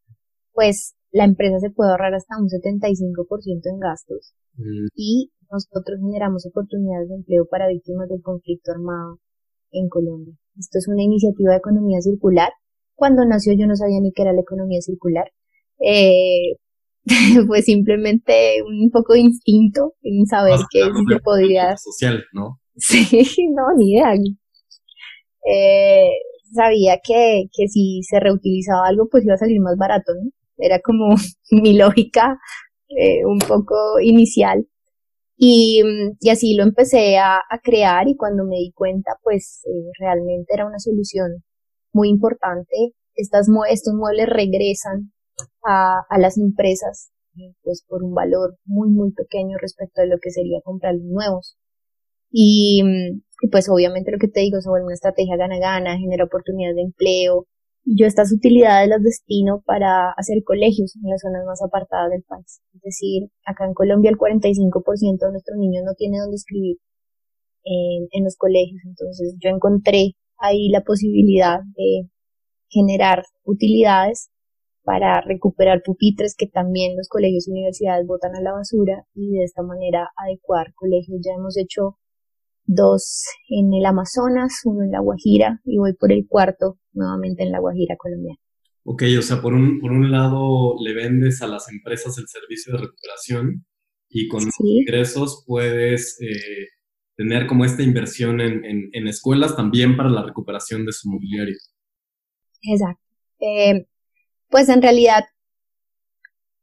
[0.53, 4.89] pues la empresa se puede ahorrar hasta un 75% en gastos mm.
[4.95, 9.19] y nosotros generamos oportunidades de empleo para víctimas del conflicto armado
[9.71, 10.35] en Colombia.
[10.59, 12.51] Esto es una iniciativa de economía circular.
[12.95, 15.31] Cuando nació yo no sabía ni qué era la economía circular.
[15.81, 16.57] Eh,
[17.47, 21.77] fue simplemente un poco de instinto en saber que se podría...
[21.77, 22.61] Social, ¿no?
[22.77, 23.07] Sí,
[23.55, 24.13] no, ni idea.
[25.51, 26.11] Eh,
[26.53, 30.31] sabía que, que si se reutilizaba algo, pues iba a salir más barato, ¿no?
[30.59, 31.15] Era como
[31.51, 32.39] mi lógica
[32.89, 34.67] eh, un poco inicial.
[35.37, 35.83] Y,
[36.21, 40.67] y así lo empecé a, crear y cuando me di cuenta, pues eh, realmente era
[40.67, 41.45] una solución
[41.93, 42.93] muy importante.
[43.15, 45.13] Estas, estos muebles regresan
[45.65, 47.13] a, a las empresas
[47.63, 51.57] pues por un valor muy muy pequeño respecto a lo que sería comprar los nuevos.
[52.31, 52.83] Y,
[53.51, 57.47] pues obviamente lo que te digo, vuelve una estrategia gana-gana, genera oportunidades de empleo,
[57.97, 62.61] yo estas utilidades las destino para hacer colegios en las zonas más apartadas del país.
[62.75, 66.79] Es decir, acá en Colombia el 45% de nuestros niños no tiene dónde escribir
[67.65, 68.83] en, en los colegios.
[68.85, 72.09] Entonces yo encontré ahí la posibilidad de
[72.69, 74.31] generar utilidades
[74.83, 79.45] para recuperar pupitres que también los colegios y universidades botan a la basura y de
[79.45, 81.21] esta manera adecuar colegios.
[81.25, 81.99] Ya hemos hecho
[82.69, 87.51] dos en el Amazonas, uno en La Guajira y voy por el cuarto nuevamente en
[87.51, 88.39] La Guajira colombiana.
[88.85, 92.75] Ok, o sea, por un, por un lado le vendes a las empresas el servicio
[92.75, 93.67] de recuperación
[94.09, 96.69] y con los ingresos puedes eh,
[97.17, 101.57] tener como esta inversión en, en, escuelas también para la recuperación de su mobiliario.
[102.63, 103.03] Exacto,
[103.41, 103.87] Eh,
[104.49, 105.25] pues en realidad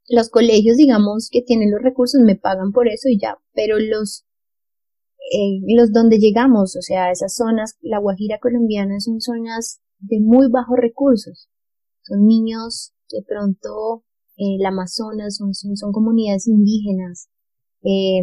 [0.08, 4.25] los colegios, digamos, que tienen los recursos me pagan por eso y ya, pero los,
[5.32, 10.50] eh, los donde llegamos, o sea, esas zonas, la Guajira colombiana son zonas de muy
[10.52, 11.50] bajos recursos.
[12.04, 14.04] Son niños, de pronto,
[14.38, 17.30] eh, el Amazonas, son, son, comunidades indígenas.
[17.84, 18.22] Eh,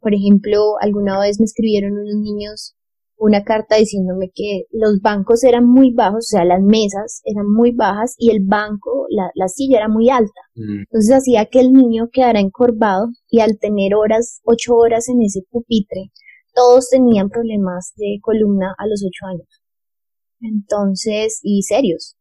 [0.00, 2.76] por ejemplo, alguna vez me escribieron unos niños
[3.18, 7.72] una carta diciéndome que los bancos eran muy bajos, o sea, las mesas eran muy
[7.72, 10.40] bajas y el banco, la, la silla era muy alta.
[10.54, 10.80] Mm.
[10.80, 15.40] Entonces hacía que el niño quedara encorvado y al tener horas, ocho horas en ese
[15.50, 16.12] pupitre,
[16.56, 19.62] todos tenían problemas de columna a los ocho años.
[20.40, 22.16] Entonces, y serios.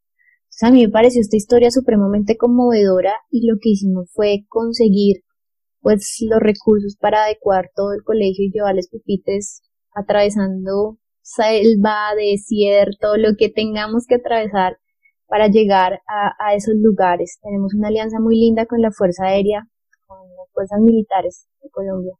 [0.61, 5.23] a mí me pareció esta historia supremamente conmovedora y lo que hicimos fue conseguir
[5.79, 9.61] pues los recursos para adecuar todo el colegio y llevarles pupitres
[9.93, 14.77] atravesando selva, desierto, lo que tengamos que atravesar
[15.27, 17.39] para llegar a, esos lugares.
[17.41, 19.67] Tenemos una alianza muy linda con la Fuerza Aérea,
[20.07, 22.13] con las fuerzas militares de Colombia.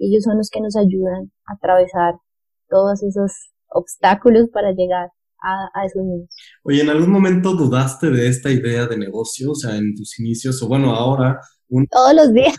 [0.00, 2.14] Ellos son los que nos ayudan a atravesar
[2.68, 3.30] todos esos
[3.68, 5.10] obstáculos para llegar
[5.42, 6.28] a, a, esos niños.
[6.64, 9.52] Oye, ¿en algún momento dudaste de esta idea de negocio?
[9.52, 11.38] O sea, en tus inicios, o bueno, ahora...
[11.90, 12.56] Todos los días.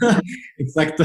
[0.58, 1.04] Exacto.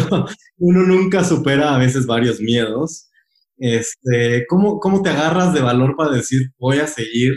[0.58, 3.10] Uno nunca supera a veces varios miedos.
[3.58, 7.32] Este, ¿cómo, ¿Cómo te agarras de valor para decir voy a seguir?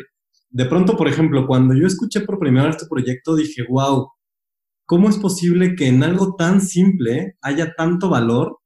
[0.50, 4.10] De pronto, por ejemplo, cuando yo escuché por primera vez tu proyecto, dije, wow,
[4.86, 8.60] ¿cómo es posible que en algo tan simple haya tanto valor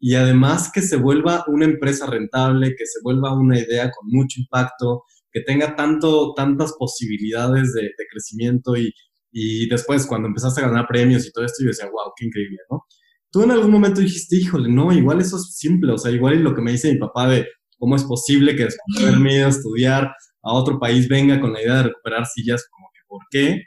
[0.00, 4.40] y además que se vuelva una empresa rentable, que se vuelva una idea con mucho
[4.40, 8.92] impacto, que tenga tanto, tantas posibilidades de, crecimiento y,
[9.32, 12.58] y después cuando empezaste a ganar premios y todo esto, yo decía, wow, qué increíble,
[12.70, 12.84] ¿no?
[13.30, 16.40] tú en algún momento dijiste, híjole, no, igual eso es simple, o sea, igual es
[16.40, 17.46] lo que me dice mi papá de
[17.76, 21.52] cómo es posible que después de haberme ido a estudiar a otro país venga con
[21.52, 23.62] la idea de recuperar sillas, como que, ¿por qué?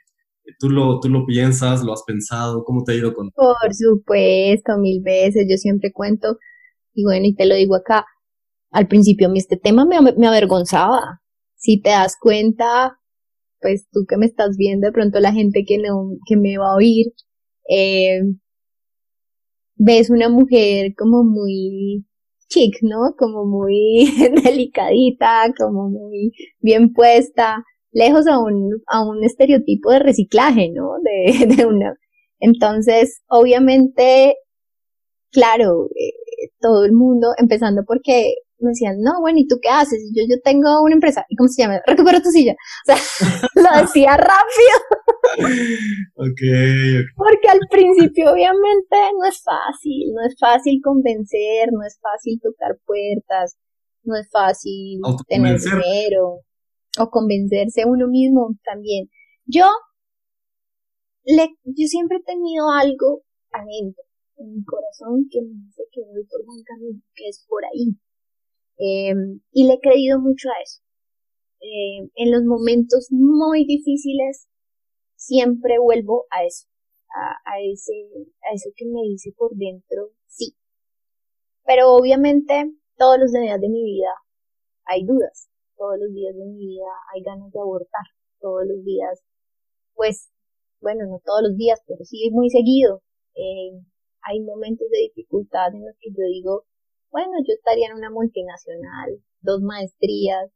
[0.59, 2.63] ¿Tú lo, tú lo piensas, lo has pensado?
[2.63, 3.31] ¿Cómo te ha ido con...?
[3.31, 6.37] Por supuesto, mil veces, yo siempre cuento,
[6.93, 8.05] y bueno, y te lo digo acá,
[8.71, 11.21] al principio este tema me, me avergonzaba.
[11.55, 12.97] Si te das cuenta,
[13.61, 16.71] pues tú que me estás viendo, de pronto la gente que no, que me va
[16.71, 17.07] a oír,
[17.69, 18.21] eh,
[19.75, 22.05] ves una mujer como muy
[22.49, 23.15] chic, ¿no?
[23.17, 24.11] Como muy
[24.43, 30.93] delicadita, como muy bien puesta, lejos a un, a un estereotipo de reciclaje, ¿no?
[31.03, 31.95] De, de una.
[32.39, 34.35] Entonces, obviamente,
[35.31, 39.99] claro, eh, todo el mundo, empezando porque me decían, no, bueno, ¿y tú qué haces?
[40.03, 41.25] Y yo, yo tengo una empresa.
[41.29, 41.81] ¿Y cómo se llama?
[41.85, 42.53] Recupero tu silla.
[42.53, 42.95] O sea,
[43.55, 44.75] lo decía rápido.
[46.15, 46.41] ok.
[47.15, 50.13] Porque al principio, obviamente, no es fácil.
[50.13, 53.57] No es fácil convencer, no es fácil tocar puertas,
[54.03, 56.41] no es fácil tener dinero.
[56.99, 59.09] O convencerse a uno mismo también.
[59.45, 59.65] Yo,
[61.23, 64.03] le, yo siempre he tenido algo adentro,
[64.37, 67.95] en mi corazón, que me dice que voy por buen camino, que es por ahí
[68.83, 70.81] Em, y le he creído mucho a eso.
[71.59, 74.47] Em, en los momentos muy difíciles
[75.15, 76.67] siempre vuelvo a eso,
[77.45, 77.93] a, ese,
[78.41, 80.55] a eso que me dice por dentro, sí.
[81.63, 84.09] Pero obviamente todos los días de mi vida
[84.85, 85.50] hay dudas,
[85.81, 88.05] todos los días de mi vida hay ganas de abortar,
[88.39, 89.23] todos los días,
[89.95, 90.29] pues,
[90.79, 93.01] bueno, no todos los días, pero sí muy seguido.
[93.33, 93.81] Eh,
[94.21, 96.65] hay momentos de dificultad en los que yo digo,
[97.09, 100.51] bueno, yo estaría en una multinacional, dos maestrías,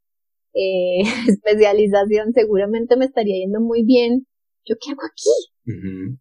[0.54, 4.26] eh, especialización, seguramente me estaría yendo muy bien.
[4.64, 5.34] ¿Yo qué hago aquí?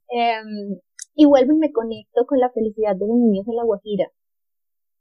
[0.10, 0.80] Em,
[1.14, 4.12] y vuelvo y me conecto con la felicidad de los niños de La Guajira.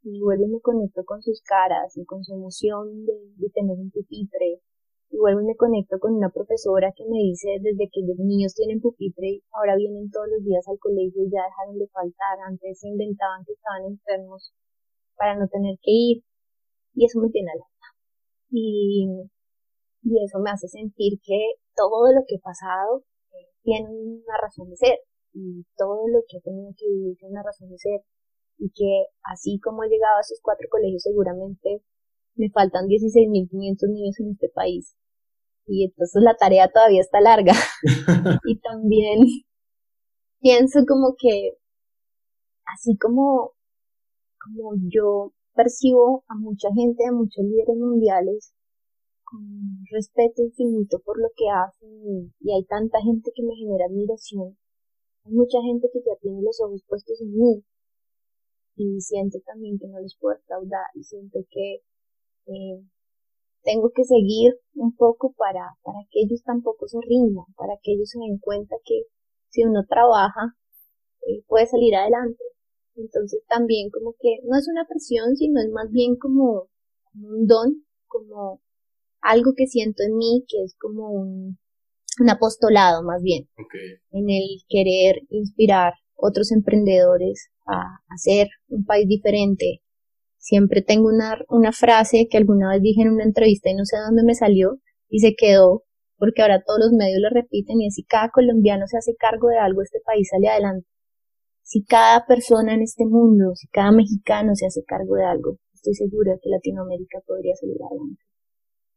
[0.04, 3.90] Y vuelvo y me conecto con sus caras y con su emoción de, tener un
[3.90, 4.60] pupitre.
[5.10, 8.52] Y vuelvo y me conecto con una profesora que me dice desde que los niños
[8.54, 12.36] tienen pupitre, ahora vienen todos los días al colegio y ya dejaron de faltar.
[12.46, 14.52] Antes se inventaban que estaban enfermos
[15.16, 16.22] para no tener que ir.
[16.94, 17.86] Y eso me tiene alerta.
[18.50, 19.08] Y,
[20.02, 24.68] y eso me hace sentir que todo lo que he pasado eh, tiene una razón
[24.68, 24.98] de ser.
[25.32, 28.00] Y todo lo que he tenido que vivir tiene una razón de ser.
[28.58, 31.82] Y que así como he llegado a esos cuatro colegios, seguramente
[32.36, 34.96] me faltan 16.500 niños en este país.
[35.66, 37.52] Y entonces la tarea todavía está larga.
[38.44, 39.20] y también
[40.40, 41.58] pienso como que,
[42.66, 43.54] así como
[44.44, 48.52] como yo percibo a mucha gente, a muchos líderes mundiales,
[49.24, 49.40] con
[49.90, 54.56] respeto infinito por lo que hacen y, hay tanta gente que me genera admiración.
[55.24, 57.64] Hay mucha gente que ya tiene los ojos puestos en mí
[58.76, 61.82] y siento también que no les puedo aplaudar y siento que
[62.46, 62.82] eh,
[63.62, 68.10] tengo que seguir un poco para, para que ellos tampoco se rindan, para que ellos
[68.10, 69.02] se den cuenta que
[69.48, 70.54] si uno trabaja,
[71.22, 72.42] eh, puede salir adelante.
[72.96, 76.68] Entonces también como que no es una presión, sino es más bien como,
[77.14, 78.60] un don, como
[79.20, 81.58] algo que siento en mí, que es como un,
[82.20, 83.48] un apostolado más bien,
[84.10, 89.80] en el querer inspirar otros emprendedores a hacer un país diferente.
[90.38, 93.96] Siempre tengo una, una frase que alguna vez dije en una entrevista y no sé
[93.96, 95.84] dónde me salió y se quedó
[96.18, 99.48] porque ahora todos los medios lo repiten y es si cada colombiano se hace cargo
[99.48, 100.86] de algo, este país sale adelante.
[101.62, 105.94] Si cada persona en este mundo, si cada mexicano se hace cargo de algo, estoy
[105.94, 108.22] segura que Latinoamérica podría salir adelante.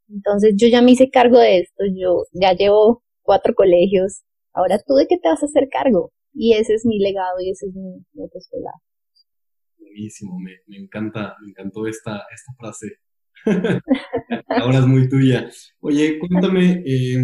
[0.09, 4.95] Entonces yo ya me hice cargo de esto, yo ya llevo cuatro colegios, ahora tú
[4.95, 6.11] de qué te vas a hacer cargo.
[6.39, 8.77] Y ese es mi legado y ese es mi, mi apostolado.
[9.79, 12.97] Buenísimo, me, me, encanta, me encantó esta, esta frase.
[14.47, 15.49] ahora es muy tuya.
[15.79, 17.17] Oye, cuéntame, eh,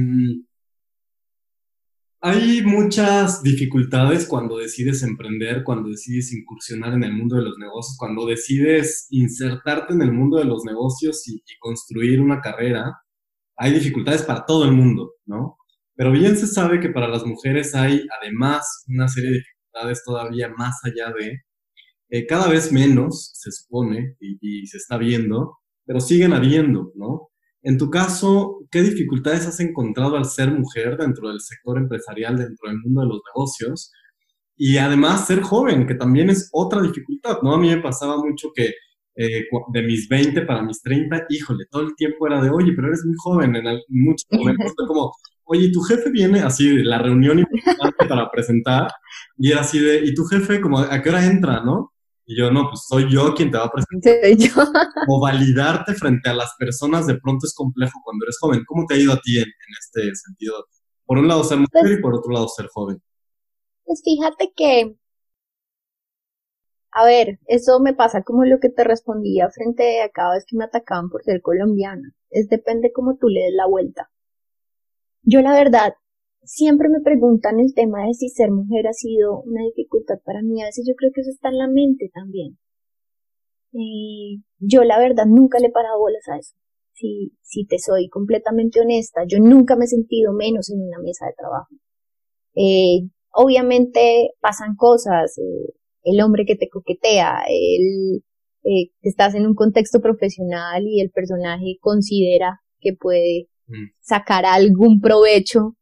[2.26, 7.98] hay muchas dificultades cuando decides emprender, cuando decides incursionar en el mundo de los negocios,
[8.00, 12.94] cuando decides insertarte en el mundo de los negocios y, construir una carrera.
[13.58, 15.58] Hay dificultades para todo el mundo, ¿no?
[15.96, 20.50] Pero bien se sabe que para las mujeres hay además una serie de dificultades todavía
[20.50, 21.42] más allá de,
[22.10, 27.30] eh, cada vez menos se supone y, y se está viendo, pero siguen habiendo, ¿no?
[27.64, 32.70] En tu caso, ¿qué dificultades has encontrado al ser mujer dentro del sector empresarial, dentro
[32.70, 33.92] del mundo de los negocios?
[34.58, 37.54] Y además ser joven, que también es otra dificultad, ¿no?
[37.56, 38.72] A mí me pasaba mucho que
[39.16, 42.88] eh, de mis 20 para mis 30, híjole, todo el tiempo era de, oye, pero
[42.90, 45.14] eres muy joven, en muchos momentos fue como,
[45.46, 48.92] oye, tu jefe viene así de la reunión importante para presentar,
[49.38, 51.94] y era así de, ¿y tu jefe como a qué hora entra, no?
[52.26, 54.16] Y yo, no, pues soy yo quien te va a presentar.
[55.10, 58.64] O validarte frente a las personas de pronto es complejo cuando eres joven.
[58.66, 60.66] ¿Cómo te ha ido a ti en, este sentido?
[61.06, 63.02] Por un lado ser mujer pues y por otro lado ser joven.
[63.84, 64.96] Pues fíjate que,
[66.92, 70.56] a ver, eso me pasa como lo que te respondía frente a cada vez que
[70.56, 72.14] me atacaban por ser colombiana.
[72.30, 74.10] Es depende cómo tú le des la vuelta.
[75.24, 75.94] Yo la verdad
[76.44, 80.62] siempre me preguntan el tema de si ser mujer ha sido una dificultad para mí.
[80.62, 82.58] A veces yo creo que eso está en la mente también.
[83.74, 86.56] Eh, yo la verdad nunca le he parado bolas a eso.
[86.94, 91.26] Si, si te soy completamente honesta, yo nunca me he sentido menos en una mesa
[91.26, 91.74] de trabajo.
[92.56, 98.24] Eh, obviamente pasan cosas, eh, el hombre que te coquetea, el,
[98.64, 103.50] eh, estás en un contexto profesional y el personaje considera que puede.
[104.00, 105.76] Sacar algún provecho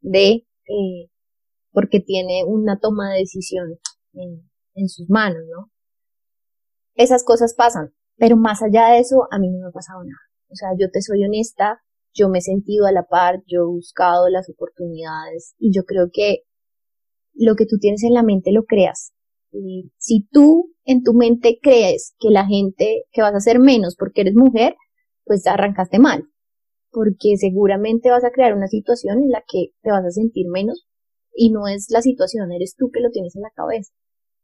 [0.00, 1.10] de, eh,
[1.72, 3.78] porque tiene una toma de decisión
[4.14, 5.70] en, en sus manos, ¿no?
[6.94, 10.20] Esas cosas pasan, pero más allá de eso, a mí no me ha pasado nada.
[10.48, 11.80] O sea, yo te soy honesta,
[12.12, 16.08] yo me he sentido a la par, yo he buscado las oportunidades y yo creo
[16.12, 16.42] que
[17.34, 19.12] lo que tú tienes en la mente lo creas.
[19.52, 23.96] Y si tú en tu mente crees que la gente, que vas a ser menos
[23.96, 24.76] porque eres mujer,
[25.24, 26.29] pues arrancaste mal
[26.90, 30.86] porque seguramente vas a crear una situación en la que te vas a sentir menos
[31.34, 33.92] y no es la situación, eres tú que lo tienes en la cabeza.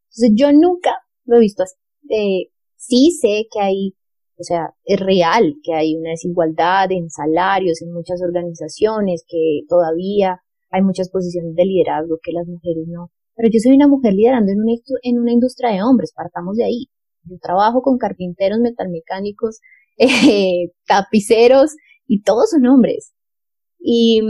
[0.09, 0.95] Entonces yo nunca
[1.25, 1.75] lo he visto así.
[2.09, 3.97] Eh, sí sé que hay,
[4.39, 10.41] o sea, es real que hay una desigualdad en salarios en muchas organizaciones, que todavía
[10.71, 13.11] hay muchas posiciones de liderazgo que las mujeres no.
[13.35, 14.73] Pero yo soy una mujer liderando en una,
[15.03, 16.87] en una industria de hombres, partamos de ahí.
[17.25, 19.61] Yo trabajo con carpinteros, metalmecánicos,
[19.99, 21.75] eh, tapiceros,
[22.07, 23.13] y todos son hombres.
[23.79, 24.21] Y,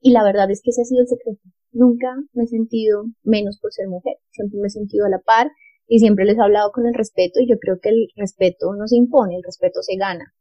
[0.00, 1.40] y la verdad es que ese ha sido el secreto.
[1.72, 5.50] Nunca me he sentido menos por ser mujer, siempre me he sentido a la par
[5.86, 8.86] y siempre les he hablado con el respeto y yo creo que el respeto no
[8.86, 10.32] se impone, el respeto se gana.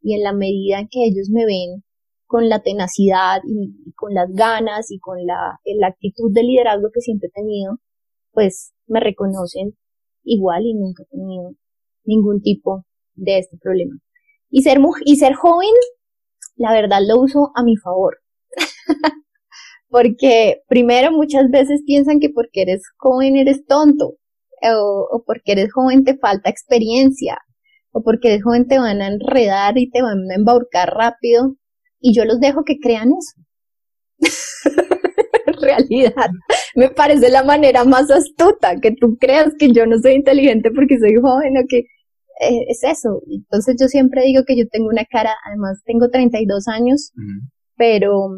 [0.00, 1.82] Y en la medida en que ellos me ven
[2.26, 7.00] con la tenacidad y, con las ganas y con la, la actitud de liderazgo que
[7.00, 7.78] siempre he tenido,
[8.32, 9.76] pues me reconocen
[10.24, 11.52] igual y nunca he tenido
[12.04, 13.96] ningún tipo de este problema.
[14.50, 15.74] Y ser, y ser joven
[16.62, 18.18] la verdad lo uso a mi favor.
[19.88, 24.14] porque primero muchas veces piensan que porque eres joven eres tonto,
[24.62, 27.36] o, porque eres joven te falta experiencia,
[27.90, 31.56] o porque eres joven te van a enredar y te van a embaucar rápido,
[32.00, 33.42] y yo los dejo que crean eso.
[35.46, 36.30] en realidad,
[36.76, 40.98] me parece la manera más astuta, que tú creas que yo no soy inteligente porque
[40.98, 41.86] soy joven o que
[42.42, 43.22] eh, es eso.
[43.30, 47.12] Entonces yo siempre digo que yo tengo una cara, además tengo 32 años,
[47.76, 48.28] pero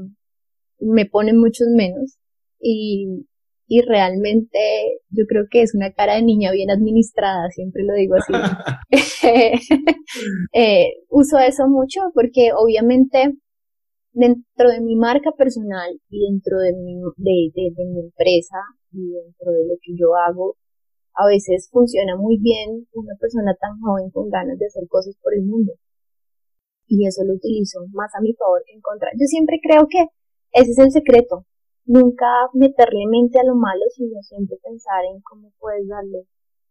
[0.80, 2.18] me ponen muchos menos.
[2.60, 3.26] Y,
[3.66, 4.58] y realmente
[5.10, 8.32] yo creo que es una cara de niña bien administrada, siempre lo digo así.
[10.52, 13.34] eh, uso eso mucho porque obviamente
[14.14, 18.58] dentro de mi marca personal y dentro de mi, de, de, mi empresa
[18.92, 20.56] y dentro de lo que yo hago,
[21.14, 25.34] a veces funciona muy bien una persona tan joven con ganas de hacer cosas por
[25.34, 25.72] el mundo.
[26.86, 29.08] Y eso lo utilizo más a mi favor que en contra.
[29.14, 30.06] Yo siempre creo que
[30.52, 31.46] ese es el secreto.
[31.86, 36.26] Nunca meterle mente a lo malo, sino siempre pensar en cómo puedes darle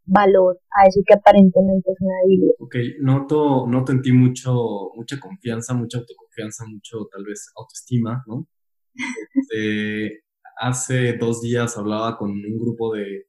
[0.05, 2.55] valor a eso que aparentemente es una debilidad.
[2.59, 4.53] Ok, noto, noto en ti mucho,
[4.95, 8.47] mucha confianza, mucha autoconfianza, mucho tal vez autoestima, ¿no?
[9.35, 10.23] Este,
[10.57, 13.25] hace dos días hablaba con un grupo de,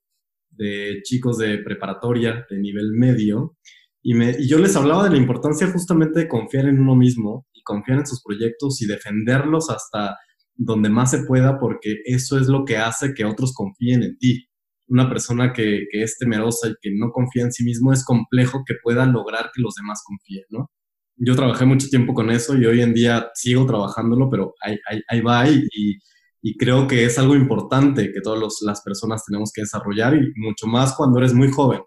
[0.57, 3.57] de chicos de preparatoria de nivel medio
[4.03, 7.47] y, me, y yo les hablaba de la importancia justamente de confiar en uno mismo
[7.53, 10.17] y confiar en sus proyectos y defenderlos hasta
[10.55, 14.47] donde más se pueda porque eso es lo que hace que otros confíen en ti
[14.89, 18.63] una persona que, que, es temerosa y que no confía en sí mismo, es complejo
[18.67, 20.71] que pueda lograr que los demás confíen, ¿no?
[21.17, 25.01] Yo trabajé mucho tiempo con eso y hoy en día sigo trabajándolo, pero ahí, ahí,
[25.09, 25.99] ahí va y, y,
[26.57, 30.95] creo que es algo importante que todas las personas tenemos que desarrollar y mucho más
[30.95, 31.81] cuando eres muy joven.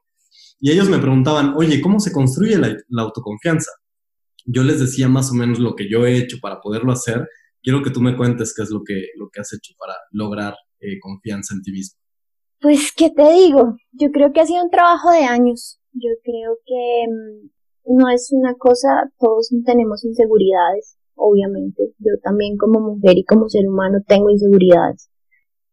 [0.60, 3.72] Y ellos me preguntaban, oye, ¿cómo se construye la, la autoconfianza?
[4.46, 7.28] Yo les decía más o menos lo que yo he hecho para poderlo hacer.
[7.62, 10.56] Quiero que tú me cuentes qué es lo que, lo que has hecho para lograr
[10.80, 12.00] eh, confianza en ti mismo.
[12.60, 13.76] Pues, ¿qué te digo?
[13.92, 15.80] Yo creo que ha sido un trabajo de años.
[15.92, 21.94] Yo creo que mm, no es una cosa, todos tenemos inseguridades, obviamente.
[22.00, 25.10] Yo también como mujer y como ser humano tengo inseguridades.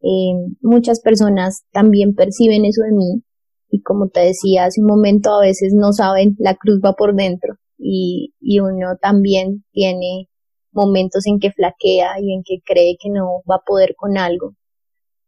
[0.03, 3.23] Eh, muchas personas también perciben eso de mí
[3.71, 7.15] y como te decía hace un momento, a veces no saben, la cruz va por
[7.15, 10.29] dentro y, y uno también tiene
[10.73, 14.55] momentos en que flaquea y en que cree que no va a poder con algo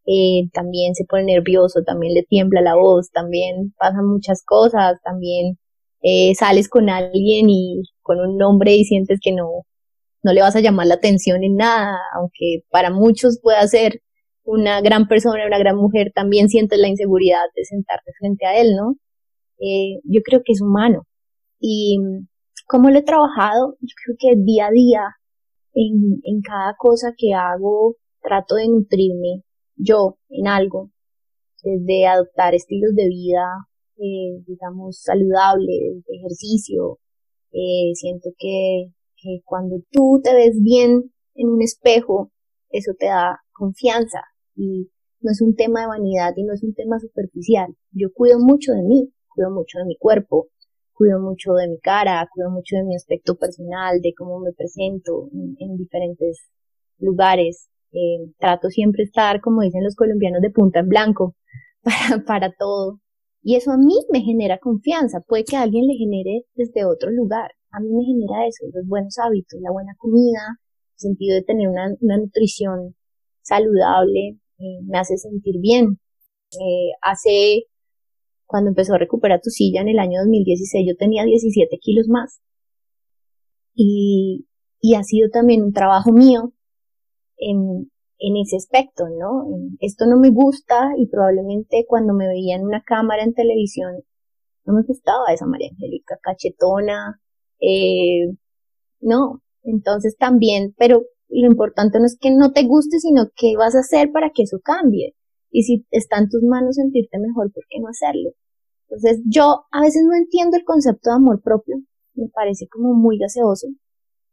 [0.07, 5.59] eh, también se pone nervioso, también le tiembla la voz, también pasan muchas cosas, también
[6.03, 9.67] eh, sales con alguien y con un nombre y sientes que no,
[10.27, 14.03] no le vas a llamar la atención en nada, aunque para muchos pueda ser
[14.43, 18.75] una gran persona, una gran mujer, también sientes la inseguridad de sentarte frente a él,
[18.77, 18.97] ¿no?
[19.59, 21.07] Eh, yo creo que es humano.
[21.61, 21.99] Y
[22.67, 25.03] como lo he trabajado, yo creo que día a día,
[25.75, 29.45] en, en cada cosa que hago, trato de nutrirme
[29.77, 30.91] yo en algo,
[31.63, 33.45] desde adoptar estilos de vida,
[33.99, 36.99] eh, digamos, saludables, de ejercicio.
[37.53, 42.31] Eh, siento que, que cuando tú te ves bien en un espejo,
[42.71, 44.21] eso te da confianza
[44.55, 44.91] y
[45.21, 47.75] no es un tema de vanidad y no es un tema superficial.
[47.91, 50.49] Yo cuido mucho de mí, cuido mucho de mi cuerpo,
[50.93, 55.29] cuido mucho de mi cara, cuido mucho de mi aspecto personal, de cómo me presento
[55.59, 56.51] en diferentes
[56.99, 57.69] lugares.
[57.93, 61.35] Eh, trato siempre estar, como dicen los colombianos, de punta en blanco
[61.83, 63.01] para, para todo.
[63.43, 65.21] Y eso a mí me genera confianza.
[65.21, 67.53] Puede que a alguien le genere desde otro lugar.
[67.77, 70.41] A mí me genera eso, los buenos hábitos, la buena comida,
[70.95, 72.97] el sentido de tener una, una nutrición
[73.43, 76.01] saludable, eh, me hace sentir bien.
[76.53, 77.65] Eh, hace,
[78.47, 82.41] cuando empezó a recuperar tu silla en el año 2016, yo tenía 17 kilos más.
[83.75, 84.47] Y,
[84.81, 86.55] y ha sido también un trabajo mío
[87.37, 89.45] en, en ese aspecto, ¿no?
[89.81, 94.03] Esto no me gusta y probablemente cuando me veía en una cámara en televisión
[94.65, 97.21] no me gustaba esa María Angélica cachetona,
[97.61, 98.33] eh,
[99.01, 103.75] no, entonces también, pero lo importante no es que no te guste, sino qué vas
[103.75, 105.15] a hacer para que eso cambie.
[105.51, 108.31] Y si está en tus manos sentirte mejor, ¿por qué no hacerlo?
[108.89, 111.77] Entonces yo a veces no entiendo el concepto de amor propio,
[112.15, 113.69] me parece como muy gaseoso.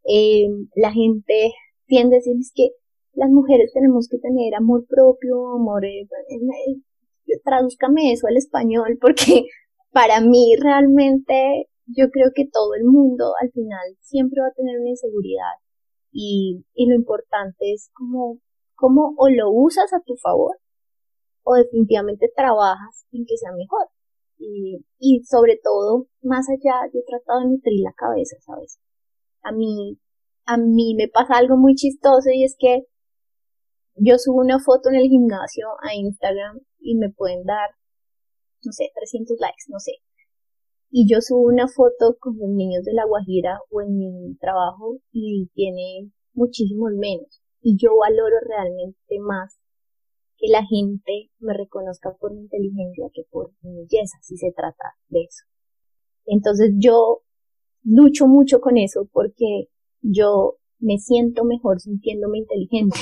[0.05, 1.53] Eh, la gente
[1.87, 2.69] tiende a decir es que
[3.13, 6.07] las mujeres tenemos que tener amor propio, amor, eh,
[7.43, 9.45] tradúzcame eso al español, porque
[9.91, 14.79] para mí realmente yo creo que todo el mundo al final siempre va a tener
[14.79, 15.55] una inseguridad
[16.11, 18.39] y, y lo importante es como,
[18.75, 20.57] como o lo usas a tu favor
[21.43, 23.87] o definitivamente trabajas en que sea mejor.
[24.37, 28.79] Y, y sobre todo, más allá, yo he tratado de nutrir la cabeza, ¿sabes?
[29.41, 29.99] A mí,
[30.45, 32.85] a mí me pasa algo muy chistoso y es que
[33.95, 37.69] yo subo una foto en el gimnasio a Instagram y me pueden dar,
[38.63, 39.93] no sé, 300 likes, no sé.
[40.95, 44.99] Y yo subo una foto con los niños de la Guajira o en mi trabajo
[45.11, 47.41] y tiene muchísimos menos.
[47.63, 49.57] Y yo valoro realmente más
[50.37, 54.93] que la gente me reconozca por mi inteligencia que por mi belleza, si se trata
[55.09, 55.45] de eso.
[56.27, 57.23] Entonces yo
[57.83, 59.69] lucho mucho con eso porque
[60.01, 62.99] yo me siento mejor sintiéndome inteligente.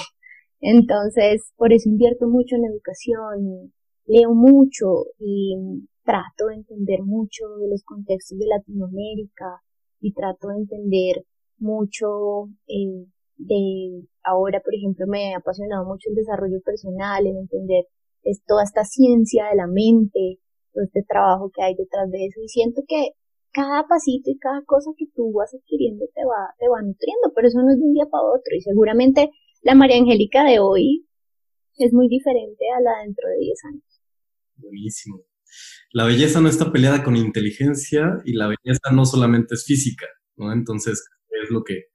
[0.61, 3.73] Entonces, por eso invierto mucho en educación,
[4.05, 5.57] leo mucho y
[6.03, 9.61] trato de entender mucho de los contextos de Latinoamérica
[9.99, 11.25] y trato de entender
[11.57, 13.05] mucho eh,
[13.37, 17.85] de ahora, por ejemplo, me ha apasionado mucho el desarrollo personal, en entender
[18.23, 20.39] es toda esta ciencia de la mente,
[20.73, 23.11] todo este trabajo que hay detrás de eso y siento que
[23.51, 27.47] cada pasito y cada cosa que tú vas adquiriendo te va, te va nutriendo, pero
[27.47, 29.29] eso no es de un día para otro y seguramente
[29.63, 31.05] la María Angélica de hoy
[31.77, 34.01] es muy diferente a la dentro de 10 años.
[34.57, 35.30] Buenísimo.
[35.91, 40.53] La belleza no está peleada con inteligencia y la belleza no solamente es física, ¿no?
[40.53, 41.03] Entonces,
[41.43, 41.85] es lo que,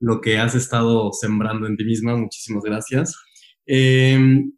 [0.00, 2.16] lo que has estado sembrando en ti misma.
[2.16, 3.16] Muchísimas gracias.
[3.66, 4.52] Em,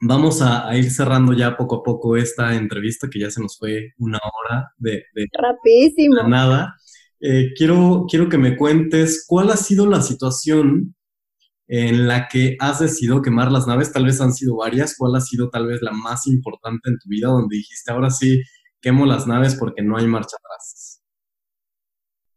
[0.00, 3.92] vamos a, ir cerrando ya poco a poco esta entrevista, que ya se nos fue
[3.98, 6.28] una hora de, Rapidísimo.
[6.28, 6.74] nada.
[7.20, 10.94] Eh, quiero, quiero que me cuentes cuál ha sido la situación
[11.68, 13.92] en la que has decidido quemar las naves.
[13.92, 14.96] Tal vez han sido varias.
[14.96, 18.42] ¿Cuál ha sido tal vez la más importante en tu vida donde dijiste, ahora sí,
[18.80, 21.02] quemo las naves porque no hay marcha atrás?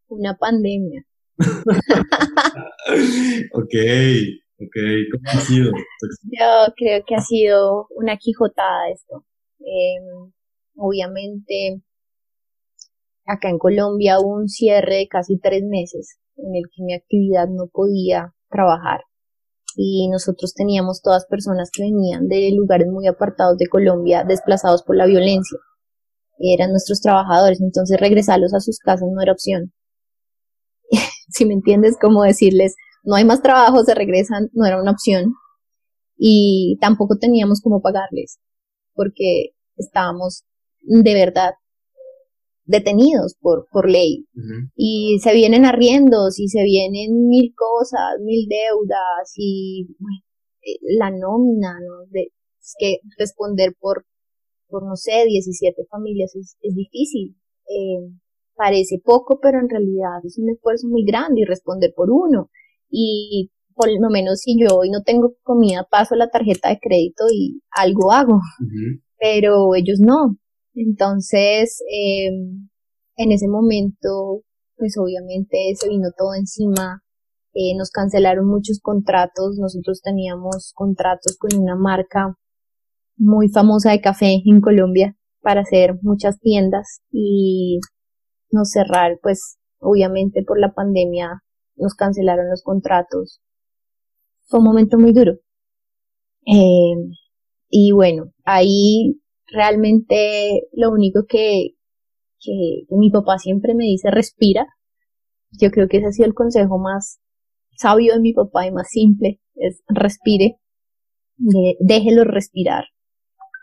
[0.08, 1.06] Una pandemia.
[3.54, 3.76] ok,
[4.60, 4.78] ok.
[5.12, 5.72] ¿Cómo ha sido?
[6.24, 9.26] Yo creo que ha sido una quijotada esto.
[9.60, 10.34] Em,
[10.76, 11.82] obviamente,
[13.26, 17.48] acá en Colombia hubo un cierre de casi tres meses en el que mi actividad
[17.48, 19.02] no podía trabajar
[19.76, 24.96] y nosotros teníamos todas personas que venían de lugares muy apartados de Colombia desplazados por
[24.96, 25.58] la violencia.
[26.40, 29.74] Eran nuestros trabajadores, entonces regresarlos a sus casas no era opción.
[31.30, 35.34] si me entiendes, como decirles, no hay más trabajo, se regresan, no era una opción.
[36.18, 38.40] Y tampoco teníamos cómo pagarles,
[38.94, 40.44] porque estábamos
[40.82, 41.54] de verdad
[42.66, 44.26] detenidos por, por ley.
[44.76, 49.88] Y se vienen arriendos y se vienen mil cosas, mil deudas y
[50.62, 52.06] eh, la nómina, ¿no?
[52.10, 54.06] De, es que responder por,
[54.68, 57.36] por, no sé, 17 familias es, es difícil.
[57.68, 58.12] Eh,
[58.56, 62.50] parece poco, pero en realidad es un esfuerzo muy grande y responder por uno.
[62.90, 67.24] Y por lo menos si yo hoy no tengo comida, paso la tarjeta de crédito
[67.34, 68.40] y algo hago.
[69.20, 70.38] Pero ellos no.
[70.74, 72.30] Entonces, eh,
[73.18, 74.44] en ese momento,
[74.78, 77.02] pues obviamente se vino todo encima.
[77.54, 79.58] Eh, nos cancelaron muchos contratos.
[79.60, 82.36] Nosotros teníamos contratos con una marca
[83.18, 87.80] muy famosa de café en Colombia para hacer muchas tiendas y
[88.52, 91.44] nos cerrar, pues obviamente por la pandemia
[91.76, 93.42] nos cancelaron los contratos.
[94.48, 95.34] Fue un momento muy duro.
[96.46, 96.96] Eh,
[97.70, 99.21] y bueno, ahí
[99.52, 101.76] realmente lo único que,
[102.40, 104.68] que, mi papá siempre me dice respira.
[105.52, 107.20] Yo creo que ese ha sido el consejo más
[107.78, 110.58] sabio de mi papá y más simple, es respire,
[111.80, 112.86] déjelo respirar.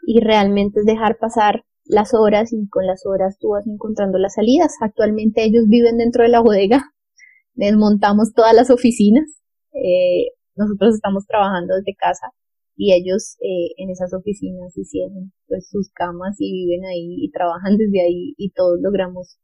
[0.06, 4.34] Y realmente es dejar pasar las horas y con las horas tú vas encontrando las
[4.34, 4.74] salidas.
[4.80, 6.82] Actualmente ellos viven dentro de la bodega,
[7.54, 9.24] desmontamos todas las oficinas,
[9.72, 12.32] eh, nosotros estamos trabajando desde casa
[12.78, 17.76] y ellos eh, en esas oficinas hicieron pues sus camas y viven ahí y trabajan
[17.76, 19.38] desde ahí y todos logramos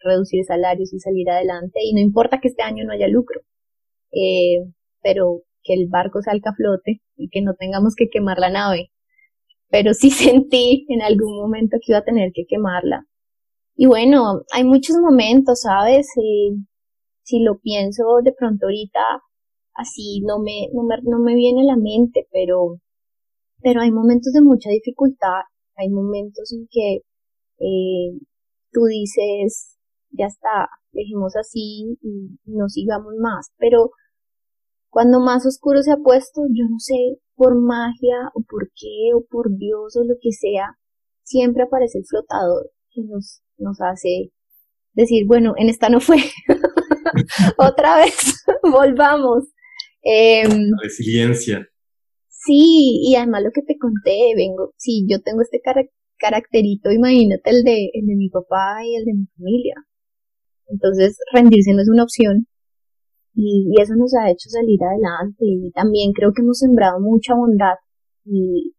[0.00, 3.40] reducir salarios y salir adelante y no importa que este año no haya lucro,
[4.12, 4.64] eh,
[5.02, 8.90] pero que el barco salga a flote y que no tengamos que quemar la nave
[9.70, 13.06] pero sí sentí en algún momento que iba a tener que quemarla.
[13.76, 16.08] Y bueno, hay muchos momentos, ¿sabes?
[17.22, 19.00] si lo pienso de pronto ahorita,
[19.78, 22.80] así no me, no me, no me viene a la mente, pero,
[23.62, 25.42] pero hay momentos de mucha dificultad,
[25.76, 26.96] hay momentos en que
[27.60, 28.18] eh,
[28.72, 29.78] tú dices,
[30.10, 33.90] ya está, dejemos así y no sigamos más, pero
[34.90, 39.24] cuando más oscuro se ha puesto, yo no sé por magia o por qué o
[39.30, 40.76] por Dios o lo que sea,
[41.22, 44.32] siempre aparece el flotador que nos, nos hace
[44.94, 46.16] decir, bueno, en esta no fue,
[47.58, 49.44] otra vez, volvamos.
[50.02, 51.66] Em, resiliencia.
[52.28, 55.60] Sí, y además lo que te conté, vengo, sí, yo tengo este
[56.18, 59.74] caracterito, imagínate el de, el de mi papá y el de mi familia.
[60.68, 62.46] Entonces, rendirse no es una opción,
[63.40, 67.78] y, eso nos ha hecho salir adelante y también creo que hemos sembrado mucha bondad
[68.24, 68.74] y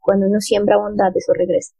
[0.00, 1.72] cuando uno siembra bondad eso regresa.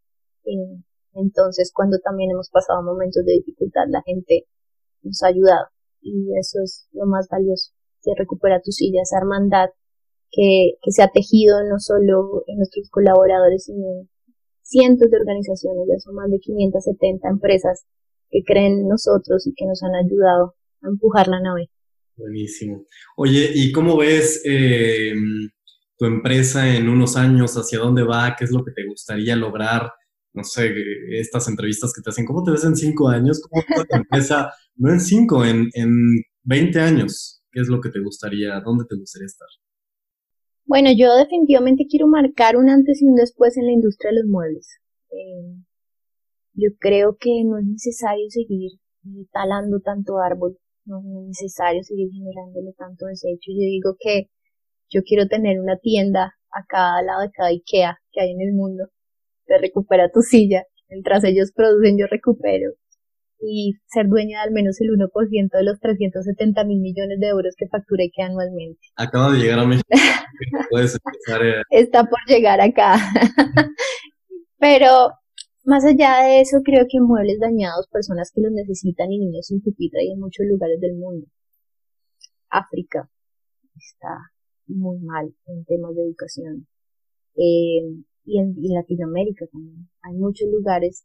[0.44, 0.82] Eh,
[1.14, 4.46] entonces cuando también hemos pasado momentos de dificultad la gente
[5.02, 5.66] nos ha ayudado
[6.00, 7.72] y eso es lo más valioso
[8.02, 9.68] que recupera tu silla, esa hermandad
[10.30, 14.08] que, que se ha tejido no solo en nuestros colaboradores sino en
[14.62, 17.84] cientos de organizaciones, ya son más de 570 empresas
[18.30, 21.70] que creen en nosotros y que nos han ayudado a empujar la nave.
[22.16, 22.86] Buenísimo.
[23.16, 25.12] Oye, ¿y cómo ves eh,
[25.98, 29.90] tu empresa en unos años, hacia dónde va, qué es lo que te gustaría lograr,
[30.34, 30.74] no sé,
[31.10, 33.40] estas entrevistas que te hacen, ¿cómo te ves en cinco años?
[33.40, 34.50] ¿Cómo va tu empresa?
[34.76, 35.92] No en cinco, en, en
[36.44, 37.41] 20 años.
[37.52, 39.48] ¿Qué es lo que te gustaría, dónde te gustaría estar?
[40.64, 44.26] Bueno, yo definitivamente quiero marcar un antes y un después en la industria de los
[44.26, 44.80] muebles.
[45.10, 45.56] Eh,
[46.54, 48.72] yo creo que no es necesario seguir
[49.32, 53.50] talando tanto árbol, no es necesario seguir generándole tanto desecho.
[53.50, 54.30] Yo digo que
[54.88, 58.54] yo quiero tener una tienda a cada lado de cada IKEA que hay en el
[58.54, 58.88] mundo.
[59.46, 60.64] Te recupera tu silla.
[60.88, 62.72] Mientras ellos producen, yo recupero.
[63.44, 67.54] Y ser dueña de al menos el 1% de los 370 mil millones de euros
[67.56, 68.80] que factura IKEA anualmente.
[68.96, 69.88] Acaba de llegar a México.
[70.70, 71.62] Puedes empezar a...
[71.70, 72.96] Está por llegar acá.
[74.58, 75.10] Pero
[75.64, 79.60] más allá de eso, creo que muebles dañados, personas que los necesitan y niños sin
[79.60, 81.26] pupitre hay en muchos lugares del mundo.
[82.48, 83.08] África
[83.76, 84.32] está
[84.66, 86.66] muy mal en temas de educación.
[87.36, 89.88] Eh, y en, Latinoamérica también.
[90.02, 91.04] Hay muchos lugares.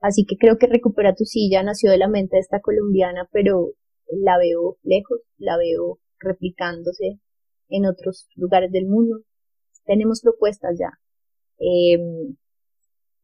[0.00, 3.72] Así que creo que Recupera tu silla nació de la mente de esta colombiana, pero
[4.10, 7.20] la veo lejos, la veo replicándose
[7.68, 9.20] en otros lugares del mundo.
[9.84, 10.90] Tenemos propuestas ya.
[11.58, 12.36] Em,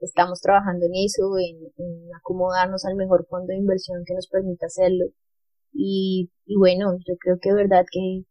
[0.01, 5.07] estamos trabajando en eso, en, acomodarnos al mejor fondo de inversión que nos permita hacerlo.
[5.73, 8.25] Y, y bueno, yo creo que es verdad que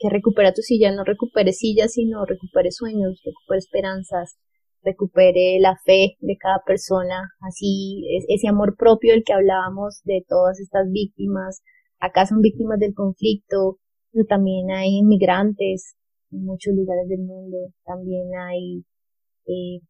[0.00, 4.38] que recupera tu silla, no recupere sillas, sino recupere sueños, recupere esperanzas,
[4.82, 10.58] recupere la fe de cada persona, así ese amor propio del que hablábamos de todas
[10.60, 11.62] estas víctimas,
[11.98, 13.78] acá son víctimas del conflicto,
[14.12, 15.96] pero también hay inmigrantes
[16.32, 18.84] en muchos lugares del mundo, también hay
[19.46, 19.80] eh,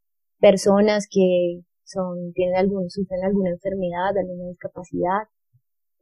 [0.41, 5.29] personas que son, tienen algún, sufren alguna enfermedad, alguna discapacidad,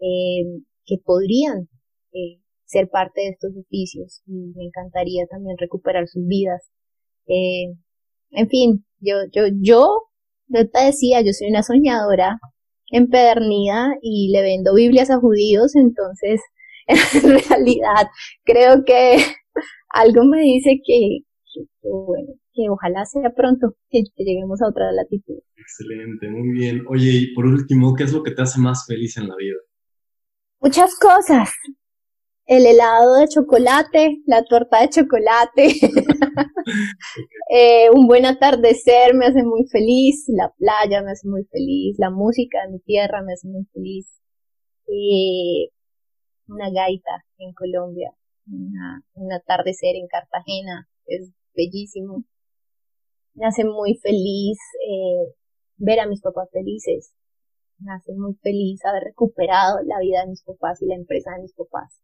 [0.00, 1.68] eh, que podrían
[2.12, 4.22] eh, ser parte de estos oficios.
[4.26, 6.70] Y me encantaría también recuperar sus vidas.
[7.26, 7.74] Eh,
[8.30, 10.02] en fin, yo, yo, yo,
[10.48, 12.38] yo te decía, yo soy una soñadora
[12.90, 16.40] empedernida y le vendo Biblias a judíos, entonces
[16.86, 18.08] en realidad
[18.44, 19.18] creo que
[19.90, 21.18] algo me dice que,
[21.82, 25.38] bueno, que ojalá sea pronto que, lleguemos a otra latitud.
[25.56, 26.84] Excelente, muy bien.
[26.88, 29.56] Oye, y por último, ¿qué es lo que te hace más feliz en la vida?
[30.60, 31.52] Muchas cosas
[32.48, 35.66] el helado de chocolate, la torta de chocolate,
[37.50, 42.08] eh, un buen atardecer me hace muy feliz, la playa me hace muy feliz, la
[42.08, 44.18] música de mi tierra me hace muy feliz,
[46.48, 48.14] una gaita en Colombia,
[48.46, 52.24] un atardecer en Cartagena, es bellísimo,
[53.34, 54.56] me hace muy feliz
[54.88, 55.34] eh,
[55.76, 57.12] ver a mis papás felices,
[57.78, 61.42] me hace muy feliz haber recuperado la vida de mis papás y la empresa de
[61.42, 62.00] mis papás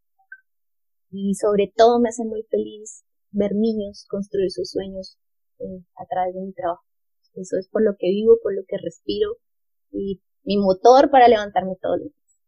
[1.15, 5.17] y sobre todo me hace muy feliz ver niños construir sus sueños
[5.59, 6.83] eh, a través de mi trabajo.
[7.35, 9.37] Eso es por lo que vivo, por lo que respiro
[9.91, 12.39] y mi motor para levantarme todos los días.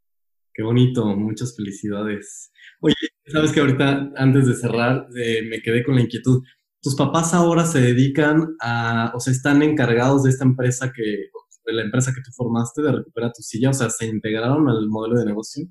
[0.54, 2.52] Qué bonito, muchas felicidades.
[2.82, 2.96] Oye,
[3.28, 6.44] sabes que ahorita, antes de cerrar, eh, me quedé con la inquietud.
[6.82, 11.74] ¿Tus papás ahora se dedican a, o sea, están encargados de esta empresa que, de
[11.74, 13.70] la empresa que tú formaste de recuperar tu silla?
[13.70, 15.68] O sea, ¿se integraron al modelo de negocio?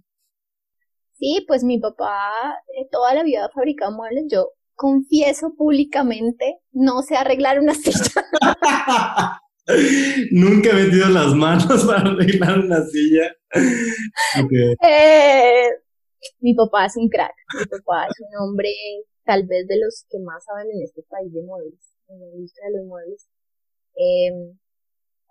[1.18, 2.30] Sí, pues mi papá
[2.76, 4.24] eh, toda la vida ha fabricado muebles.
[4.30, 8.22] Yo confieso públicamente, no sé arreglar una silla.
[10.30, 13.34] Nunca he metido las manos para arreglar una silla.
[14.82, 15.68] Eh,
[16.40, 17.34] mi papá es un crack.
[17.58, 18.68] Mi papá es un hombre
[19.24, 22.66] tal vez de los que más saben en este país de muebles, en la industria
[22.68, 23.26] de los muebles.
[23.96, 24.54] Eh,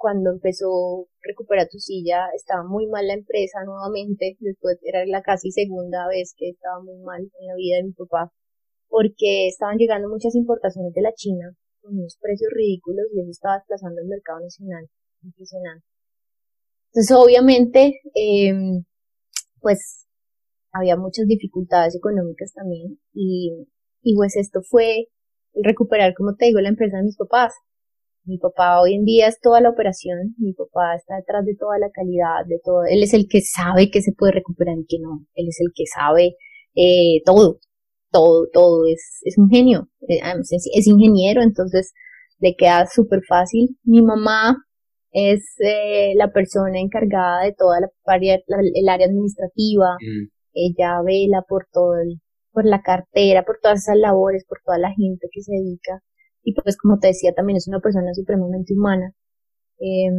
[0.05, 5.49] cuando empezó Recupera tu silla, estaba muy mal la empresa nuevamente, después era la casi
[5.49, 8.31] segunda vez que estaba muy mal en la vida de mi papá,
[8.87, 13.55] porque estaban llegando muchas importaciones de la China con unos precios ridículos y eso estaba
[13.55, 14.87] desplazando el mercado nacional,
[15.23, 15.87] impresionante.
[16.93, 18.53] Entonces, obviamente, eh,
[19.59, 20.05] pues
[20.71, 23.65] había muchas dificultades económicas también y,
[24.03, 25.07] y pues esto fue
[25.55, 27.55] recuperar, como te digo, la empresa de mis papás.
[28.25, 31.77] Mi papá hoy en día es toda la operación, mi papá está detrás de toda
[31.77, 32.83] la calidad, de todo.
[32.85, 35.25] Él es el que sabe que se puede recuperar y que no.
[35.35, 36.35] Él es el que sabe
[36.73, 37.59] eh, todo,
[38.11, 38.87] todo, todo.
[38.87, 40.19] Es, es un genio, eh,
[40.73, 41.93] es, ingeniero, entonces
[42.39, 43.77] le queda súper fácil.
[43.83, 44.57] Mi mamá
[45.11, 47.89] es eh, la persona encargada de toda la,
[48.73, 49.97] el área administrativa.
[50.01, 50.29] Mm.
[50.53, 51.93] Ella vela por todo
[52.51, 56.01] por la cartera, por todas esas labores, por toda la gente que se dedica
[56.45, 59.13] y pues como te decía también es una persona supremamente humana
[59.79, 60.09] eh,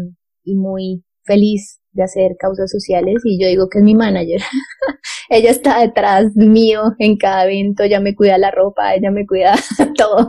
[0.44, 4.40] y muy feliz de hacer causas sociales y yo digo que es mi manager.
[5.30, 9.54] ella está detrás mío en cada evento, ella me cuida la ropa, ella me cuida
[9.96, 10.28] todo.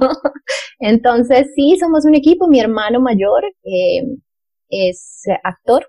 [0.79, 2.47] Entonces sí, somos un equipo.
[2.47, 4.03] Mi hermano mayor eh,
[4.69, 5.87] es actor,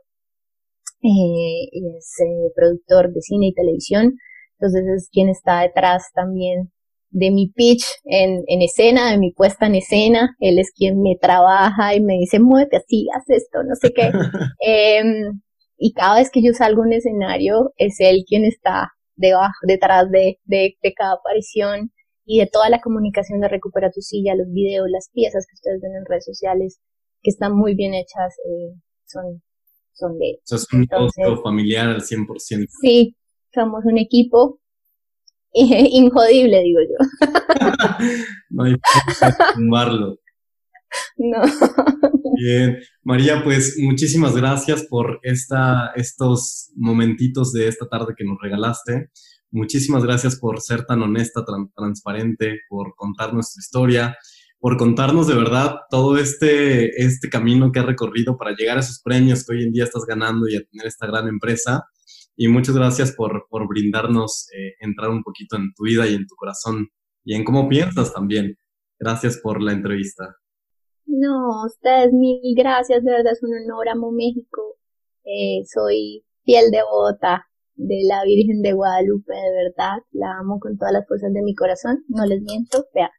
[1.02, 4.14] eh, es eh, productor de cine y televisión,
[4.58, 6.72] entonces es quien está detrás también
[7.10, 10.36] de mi pitch en, en escena, de mi puesta en escena.
[10.40, 14.10] Él es quien me trabaja y me dice, muévete así, haz esto, no sé qué.
[14.60, 15.40] Em,
[15.78, 20.10] y cada vez que yo salgo a un escenario, es él quien está debajo, detrás
[20.10, 21.92] de, de, de, cada aparición
[22.24, 25.80] y de toda la comunicación de Recupera tu silla, los videos, las piezas que ustedes
[25.80, 26.80] ven en redes sociales,
[27.22, 28.74] que están muy bien hechas, eh,
[29.06, 29.42] son,
[29.92, 30.38] son de él.
[30.44, 32.66] es un Entonces, familiar al 100%.
[32.80, 33.16] Sí,
[33.52, 34.60] somos un equipo
[35.92, 37.28] injodible, digo yo.
[38.50, 38.80] no hay que
[39.54, 40.18] tumbarlo.
[41.16, 41.42] No.
[42.36, 49.10] Bien, María, pues muchísimas gracias por esta, estos momentitos de esta tarde que nos regalaste.
[49.50, 54.16] Muchísimas gracias por ser tan honesta, tan transparente, por contar nuestra historia,
[54.60, 59.00] por contarnos de verdad todo este, este camino que has recorrido para llegar a esos
[59.02, 61.84] premios que hoy en día estás ganando y a tener esta gran empresa.
[62.40, 66.24] Y muchas gracias por, por brindarnos, eh, entrar un poquito en tu vida y en
[66.24, 66.86] tu corazón
[67.24, 68.56] y en cómo piensas también.
[68.96, 70.36] Gracias por la entrevista.
[71.04, 74.76] No, ustedes mil gracias, de verdad es un honor, amo México.
[75.24, 80.92] Eh, soy fiel devota de la Virgen de Guadalupe, de verdad, la amo con todas
[80.92, 83.10] las fuerzas de mi corazón, no les miento, vea,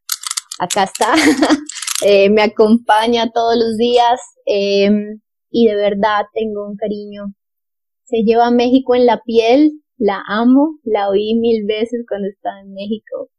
[0.60, 1.14] acá está,
[2.06, 5.20] eh, me acompaña todos los días em,
[5.52, 7.34] y de verdad tengo un cariño
[8.10, 12.74] se lleva México en la piel, la amo, la oí mil veces cuando estaba en
[12.74, 13.30] México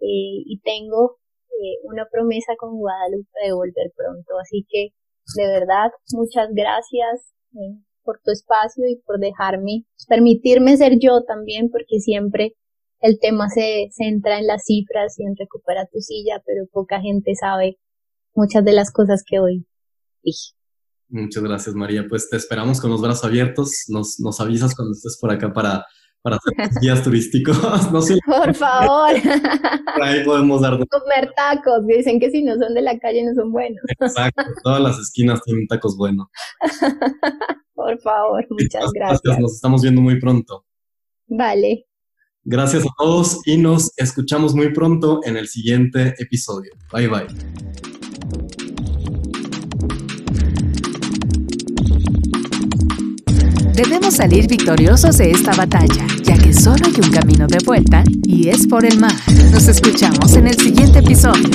[0.00, 1.18] eh, y tengo
[1.50, 4.38] eh, una promesa con Guadalupe de volver pronto.
[4.40, 4.90] Así que
[5.36, 11.70] de verdad, muchas gracias eh, por tu espacio y por dejarme, permitirme ser yo también,
[11.70, 12.54] porque siempre
[13.00, 17.34] el tema se centra en las cifras y en recuperar tu silla, pero poca gente
[17.34, 17.78] sabe
[18.34, 19.66] muchas de las cosas que hoy
[20.22, 20.59] dije.
[21.10, 22.06] Muchas gracias, María.
[22.08, 23.84] Pues te esperamos con los brazos abiertos.
[23.88, 25.84] Nos, nos avisas cuando estés por acá para,
[26.22, 27.58] para hacer guías turísticos.
[27.92, 28.18] no sé.
[28.24, 29.12] Por favor.
[29.22, 30.72] Por ahí podemos dar.
[30.88, 31.86] Comer tacos.
[31.86, 33.82] Dicen que si no son de la calle no son buenos.
[33.88, 34.44] Exacto.
[34.62, 36.28] Todas las esquinas tienen tacos buenos.
[37.74, 38.46] por favor.
[38.50, 39.20] Muchas gracias.
[39.22, 39.40] gracias.
[39.40, 40.64] Nos estamos viendo muy pronto.
[41.26, 41.86] Vale.
[42.44, 46.72] Gracias a todos y nos escuchamos muy pronto en el siguiente episodio.
[46.92, 47.89] Bye bye.
[53.82, 58.50] Debemos salir victoriosos de esta batalla, ya que solo hay un camino de vuelta y
[58.50, 59.14] es por el mar.
[59.52, 61.48] Nos escuchamos en el siguiente episodio.